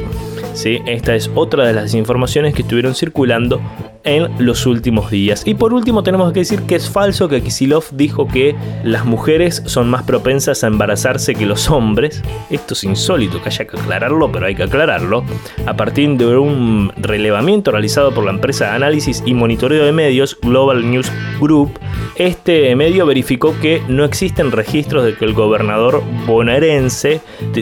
Esta 0.54 1.16
es 1.16 1.30
otra 1.36 1.66
de 1.66 1.74
las 1.74 1.94
informaciones 1.94 2.54
que 2.54 2.62
estuvieron 2.62 2.96
circulando 2.96 3.60
en 4.04 4.30
los 4.46 4.66
últimos 4.66 5.10
días. 5.10 5.44
Y 5.46 5.56
por 5.56 5.74
último 5.74 6.04
tenemos 6.04 6.32
que 6.34 6.39
decir 6.39 6.62
que 6.63 6.76
es 6.76 6.89
falso 6.89 7.30
que 7.30 7.42
Kisilov 7.42 7.86
dijo 7.92 8.28
que 8.28 8.56
las 8.84 9.06
mujeres 9.06 9.63
son 9.66 9.89
más 9.89 10.04
propensas 10.04 10.63
a 10.63 10.68
embarazarse 10.68 11.36
que 11.36 11.46
los 11.46 11.70
hombres. 11.70 12.22
Esto 12.50 12.74
es 12.74 12.84
insólito 12.84 13.42
que 13.42 13.50
haya 13.50 13.66
que 13.66 13.78
aclararlo, 13.78 14.32
pero 14.32 14.46
hay 14.46 14.56
que 14.56 14.63
aclararlo. 14.63 15.24
A 15.66 15.76
partir 15.76 16.18
de 16.18 16.38
un 16.38 16.92
relevamiento 16.98 17.72
realizado 17.72 18.13
por 18.13 18.26
la 18.26 18.32
empresa 18.32 18.66
de 18.66 18.72
análisis 18.72 19.24
y 19.26 19.34
monitoreo 19.34 19.86
de 19.86 19.92
medios 19.92 20.38
Global 20.42 20.89
News 20.89 21.12
Group, 21.39 21.80
este 22.16 22.76
medio 22.76 23.06
verificó 23.06 23.56
que 23.60 23.82
no 23.88 24.04
existen 24.04 24.52
registros 24.52 25.06
de 25.06 25.16
que 25.16 25.26
el 25.26 25.34
gobernador 25.34 26.04
bonaerense, 26.28 27.22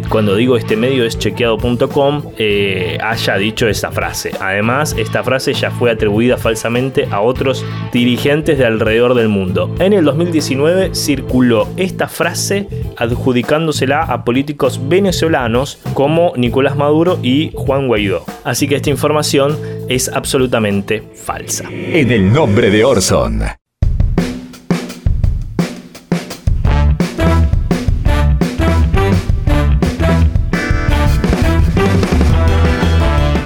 cuando 0.10 0.36
digo 0.36 0.58
este 0.58 0.76
medio 0.76 1.06
es 1.06 1.18
chequeado.com, 1.18 2.24
eh, 2.38 2.81
haya 3.02 3.38
dicho 3.38 3.68
esa 3.68 3.92
frase. 3.92 4.32
Además, 4.40 4.96
esta 4.98 5.24
frase 5.24 5.54
ya 5.54 5.72
fue 5.72 5.92
atribuida 5.92 6.38
falsamente 6.38 7.08
a 7.12 7.22
otros 7.22 7.66
dirigentes 7.92 8.58
de 8.58 8.66
alrededor 8.66 9.14
del 9.14 9.30
mundo. 9.30 9.74
En 9.80 9.94
el 9.94 10.06
2019 10.06 10.96
circuló 10.96 11.68
esta 11.78 12.08
frase 12.08 12.68
adjudicándosela 12.98 14.04
a 14.04 14.24
políticos 14.24 14.80
venezolanos 14.88 15.80
como 15.94 16.34
Nicolás 16.36 16.76
Maduro 16.76 17.20
y 17.22 17.52
Juan 17.56 17.88
Guaidó. 17.88 18.24
Así 18.44 18.68
que 18.68 18.76
esta 18.76 18.90
información 18.90 19.58
es 19.90 20.10
absolutamente 20.10 21.04
falsa. 21.16 21.66
En 21.70 22.12
el 22.12 22.32
nombre 22.32 22.70
de 22.70 22.84
Orson. 22.84 23.61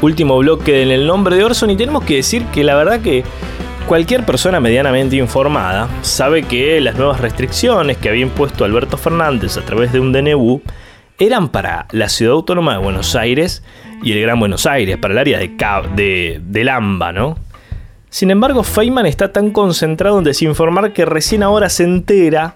Último 0.05 0.37
bloque 0.37 0.83
en 0.83 0.91
el 0.91 1.07
nombre 1.07 1.35
de 1.35 1.43
Orson 1.43 1.71
y 1.71 1.75
tenemos 1.75 2.03
que 2.03 2.17
decir 2.17 2.45
que 2.53 2.63
la 2.63 2.75
verdad 2.75 3.01
que 3.01 3.23
cualquier 3.87 4.23
persona 4.23 4.59
medianamente 4.59 5.15
informada 5.15 5.89
sabe 6.03 6.43
que 6.43 6.79
las 6.79 6.95
nuevas 6.95 7.19
restricciones 7.19 7.97
que 7.97 8.09
había 8.09 8.21
impuesto 8.21 8.65
Alberto 8.65 8.97
Fernández 8.97 9.57
a 9.57 9.65
través 9.65 9.91
de 9.91 9.99
un 9.99 10.11
DNU 10.11 10.61
eran 11.17 11.49
para 11.49 11.87
la 11.89 12.07
ciudad 12.07 12.33
autónoma 12.33 12.73
de 12.73 12.83
Buenos 12.83 13.15
Aires 13.15 13.63
y 14.03 14.11
el 14.11 14.21
Gran 14.21 14.39
Buenos 14.39 14.67
Aires, 14.67 14.95
para 14.97 15.15
el 15.15 15.17
área 15.17 15.39
de, 15.39 15.49
de, 15.95 16.39
de 16.39 16.63
Lamba, 16.63 17.11
¿no? 17.11 17.39
Sin 18.11 18.29
embargo, 18.29 18.61
Feynman 18.61 19.07
está 19.07 19.33
tan 19.33 19.49
concentrado 19.49 20.19
en 20.19 20.23
desinformar 20.23 20.93
que 20.93 21.05
recién 21.05 21.41
ahora 21.41 21.67
se 21.69 21.83
entera 21.83 22.55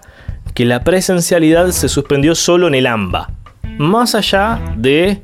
que 0.54 0.64
la 0.64 0.84
presencialidad 0.84 1.68
se 1.70 1.88
suspendió 1.88 2.36
solo 2.36 2.68
en 2.68 2.76
el 2.76 2.86
AMBA, 2.86 3.28
más 3.76 4.14
allá 4.14 4.60
de 4.76 5.20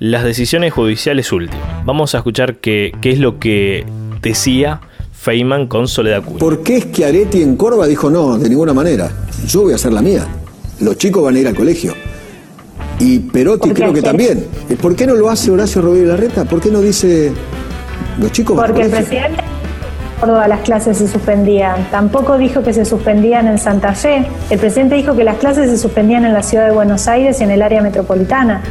las 0.00 0.24
decisiones 0.24 0.72
judiciales 0.72 1.30
últimas. 1.30 1.84
Vamos 1.84 2.14
a 2.14 2.18
escuchar 2.18 2.56
qué, 2.56 2.92
qué 3.02 3.10
es 3.10 3.18
lo 3.18 3.38
que 3.38 3.86
decía 4.22 4.80
Feynman 5.12 5.68
con 5.68 5.86
Soledad 5.88 6.24
Cunha. 6.24 6.38
¿Por 6.38 6.62
qué 6.62 6.80
Schiaretti 6.80 7.42
en 7.42 7.56
Córdoba 7.56 7.86
dijo 7.86 8.08
no, 8.08 8.38
de 8.38 8.48
ninguna 8.48 8.72
manera? 8.72 9.10
Yo 9.46 9.62
voy 9.62 9.72
a 9.72 9.76
hacer 9.76 9.92
la 9.92 10.00
mía. 10.00 10.26
Los 10.80 10.96
chicos 10.96 11.22
van 11.22 11.36
a 11.36 11.38
ir 11.38 11.46
al 11.46 11.54
colegio. 11.54 11.94
Y 12.98 13.18
Perotti 13.18 13.70
creo 13.70 13.92
que 13.92 14.00
también. 14.00 14.46
¿Por 14.80 14.96
qué 14.96 15.06
no 15.06 15.14
lo 15.14 15.28
hace 15.28 15.50
Horacio 15.50 15.82
Rodríguez 15.82 16.08
Larreta? 16.08 16.44
¿Por 16.46 16.62
qué 16.62 16.70
no 16.70 16.80
dice 16.80 17.32
los 18.18 18.32
chicos 18.32 18.56
van 18.56 18.66
Porque 18.66 18.82
el 18.82 18.90
presidente 18.90 19.42
Córdoba 20.18 20.48
las 20.48 20.60
clases 20.60 20.96
se 20.96 21.08
suspendían. 21.08 21.90
Tampoco 21.90 22.38
dijo 22.38 22.62
que 22.62 22.72
se 22.72 22.86
suspendían 22.86 23.48
en 23.48 23.58
Santa 23.58 23.94
Fe. 23.94 24.26
El 24.48 24.58
presidente 24.58 24.94
dijo 24.94 25.14
que 25.14 25.24
las 25.24 25.36
clases 25.36 25.70
se 25.70 25.76
suspendían 25.76 26.24
en 26.24 26.32
la 26.32 26.42
ciudad 26.42 26.66
de 26.66 26.72
Buenos 26.72 27.06
Aires 27.06 27.40
y 27.40 27.44
en 27.44 27.50
el 27.50 27.60
área 27.60 27.82
metropolitana. 27.82 28.62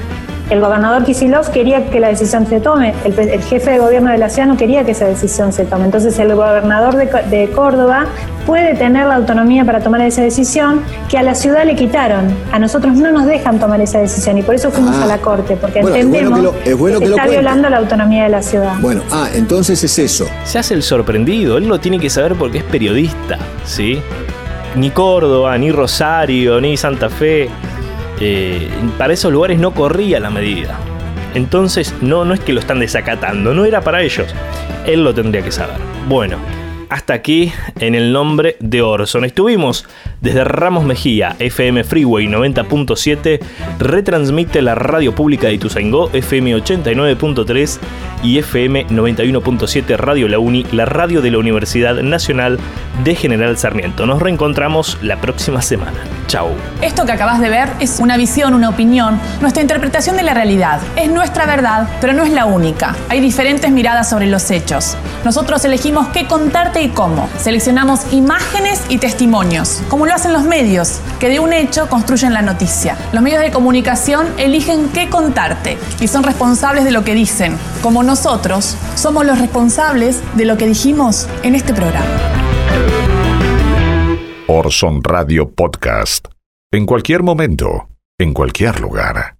El 0.49 0.61
gobernador 0.61 1.03
Kisilov 1.03 1.51
quería 1.51 1.89
que 1.91 1.99
la 1.99 2.07
decisión 2.07 2.47
se 2.47 2.59
tome, 2.59 2.95
el, 3.05 3.17
el, 3.19 3.41
jefe 3.43 3.69
de 3.71 3.77
gobierno 3.77 4.09
de 4.09 4.17
la 4.17 4.29
ciudad 4.29 4.47
no 4.47 4.57
quería 4.57 4.83
que 4.83 4.91
esa 4.91 5.05
decisión 5.05 5.53
se 5.53 5.63
tome. 5.65 5.85
Entonces 5.85 6.17
el 6.17 6.33
gobernador 6.33 6.95
de, 6.95 7.05
de, 7.29 7.49
Córdoba 7.51 8.05
puede 8.47 8.73
tener 8.73 9.05
la 9.05 9.15
autonomía 9.17 9.63
para 9.63 9.79
tomar 9.79 10.01
esa 10.01 10.23
decisión 10.23 10.81
que 11.07 11.19
a 11.19 11.23
la 11.23 11.35
ciudad 11.35 11.65
le 11.65 11.75
quitaron. 11.75 12.33
A 12.51 12.57
nosotros 12.57 12.95
no 12.95 13.11
nos 13.11 13.27
dejan 13.27 13.59
tomar 13.59 13.79
esa 13.79 13.99
decisión 13.99 14.39
y 14.39 14.41
por 14.41 14.55
eso 14.55 14.71
fuimos 14.71 14.95
Ah. 14.97 15.03
a 15.03 15.05
la 15.05 15.17
corte, 15.19 15.55
porque 15.55 15.81
Bueno, 15.81 15.95
es 15.95 16.03
entendemos 16.05 16.39
bueno 16.41 16.51
que 16.53 16.57
lo- 16.65 16.71
es 16.73 16.77
bueno 16.79 16.97
que 16.99 17.03
que 17.05 17.09
lo 17.11 17.15
está 17.15 17.25
cuente. 17.27 17.41
violando 17.41 17.69
la 17.69 17.77
autonomía 17.77 18.23
de 18.23 18.29
la 18.29 18.41
ciudad. 18.41 18.73
Bueno, 18.81 19.01
ah, 19.11 19.27
entonces 19.35 19.83
es 19.83 19.99
eso. 19.99 20.25
Se 20.45 20.57
hace 20.57 20.73
el 20.73 20.81
sorprendido, 20.81 21.59
él 21.59 21.67
lo 21.67 21.79
tiene 21.79 21.99
que 21.99 22.09
saber 22.09 22.33
porque 22.33 22.57
es 22.57 22.63
periodista, 22.63 23.37
¿sí? 23.65 24.01
Ni 24.75 24.89
Córdoba, 24.89 25.55
ni 25.59 25.71
Rosario, 25.71 26.59
ni 26.61 26.75
Santa 26.77 27.09
Fe, 27.09 27.49
eh, 28.19 28.67
para 28.97 29.13
esos 29.13 29.31
lugares 29.31 29.59
no 29.59 29.71
corría 29.73 30.19
la 30.19 30.29
medida. 30.29 30.77
Entonces, 31.35 31.93
no, 32.01 32.25
no 32.25 32.33
es 32.33 32.39
que 32.39 32.53
lo 32.53 32.59
están 32.59 32.79
desacatando, 32.79 33.53
no 33.53 33.65
era 33.65 33.81
para 33.81 34.01
ellos. 34.01 34.33
Él 34.85 35.03
lo 35.03 35.13
tendría 35.13 35.43
que 35.43 35.51
saber. 35.51 35.77
Bueno, 36.07 36.37
hasta 36.89 37.13
aquí 37.13 37.51
en 37.79 37.95
el 37.95 38.11
nombre 38.11 38.57
de 38.59 38.81
Orson. 38.81 39.23
Estuvimos 39.23 39.85
desde 40.21 40.43
Ramos 40.43 40.83
Mejía, 40.83 41.35
FM 41.39 41.83
Freeway 41.83 42.27
90.7, 42.27 43.39
retransmite 43.77 44.61
la 44.61 44.75
radio 44.75 45.13
pública 45.13 45.47
de 45.47 45.53
Ituzaingó, 45.53 46.09
FM 46.11 46.55
89.3 46.57 47.79
y 48.23 48.37
FM 48.39 48.87
91.7 48.87 49.97
Radio 49.97 50.27
La 50.27 50.39
Uni, 50.39 50.65
la 50.71 50.85
radio 50.85 51.21
de 51.21 51.31
la 51.31 51.37
Universidad 51.37 51.95
Nacional 52.01 52.59
de 53.03 53.15
General 53.15 53.57
Sarmiento. 53.57 54.05
Nos 54.05 54.21
reencontramos 54.21 54.97
la 55.01 55.21
próxima 55.21 55.61
semana. 55.61 55.97
Chau. 56.27 56.49
Esto 56.81 57.05
que 57.05 57.11
acabas 57.11 57.39
de 57.39 57.49
ver 57.49 57.69
es 57.79 57.99
una 57.99 58.17
visión, 58.17 58.53
una 58.53 58.69
opinión, 58.69 59.19
nuestra 59.41 59.61
interpretación 59.61 60.17
de 60.17 60.23
la 60.23 60.33
realidad. 60.33 60.79
Es 60.95 61.09
nuestra 61.09 61.45
verdad, 61.45 61.87
pero 62.01 62.13
no 62.13 62.23
es 62.23 62.31
la 62.31 62.45
única. 62.45 62.95
Hay 63.09 63.19
diferentes 63.19 63.71
miradas 63.71 64.09
sobre 64.09 64.27
los 64.27 64.51
hechos. 64.51 64.95
Nosotros 65.23 65.63
elegimos 65.65 66.07
qué 66.09 66.27
contarte 66.27 66.81
y 66.81 66.89
cómo. 66.89 67.29
Seleccionamos 67.37 68.13
imágenes 68.13 68.83
y 68.89 68.97
testimonios, 68.97 69.81
como 69.89 70.05
lo 70.05 70.13
hacen 70.13 70.33
los 70.33 70.43
medios, 70.43 70.99
que 71.19 71.29
de 71.29 71.39
un 71.39 71.53
hecho 71.53 71.89
construyen 71.89 72.33
la 72.33 72.41
noticia. 72.41 72.97
Los 73.11 73.23
medios 73.23 73.41
de 73.41 73.51
comunicación 73.51 74.27
eligen 74.37 74.89
qué 74.89 75.09
contarte 75.09 75.77
y 75.99 76.07
son 76.07 76.23
responsables 76.23 76.83
de 76.83 76.91
lo 76.91 77.03
que 77.03 77.15
dicen, 77.15 77.57
como 77.81 78.03
nosotros 78.09 78.75
somos 78.95 79.23
los 79.23 79.37
responsables 79.37 80.23
de 80.35 80.45
lo 80.45 80.57
que 80.57 80.65
dijimos 80.65 81.29
en 81.43 81.53
este 81.53 81.75
programa. 81.75 82.07
Orson 84.47 85.03
Radio 85.03 85.51
Podcast. 85.51 86.27
En 86.71 86.87
cualquier 86.87 87.21
momento, 87.21 87.87
en 88.17 88.33
cualquier 88.33 88.79
lugar. 88.79 89.38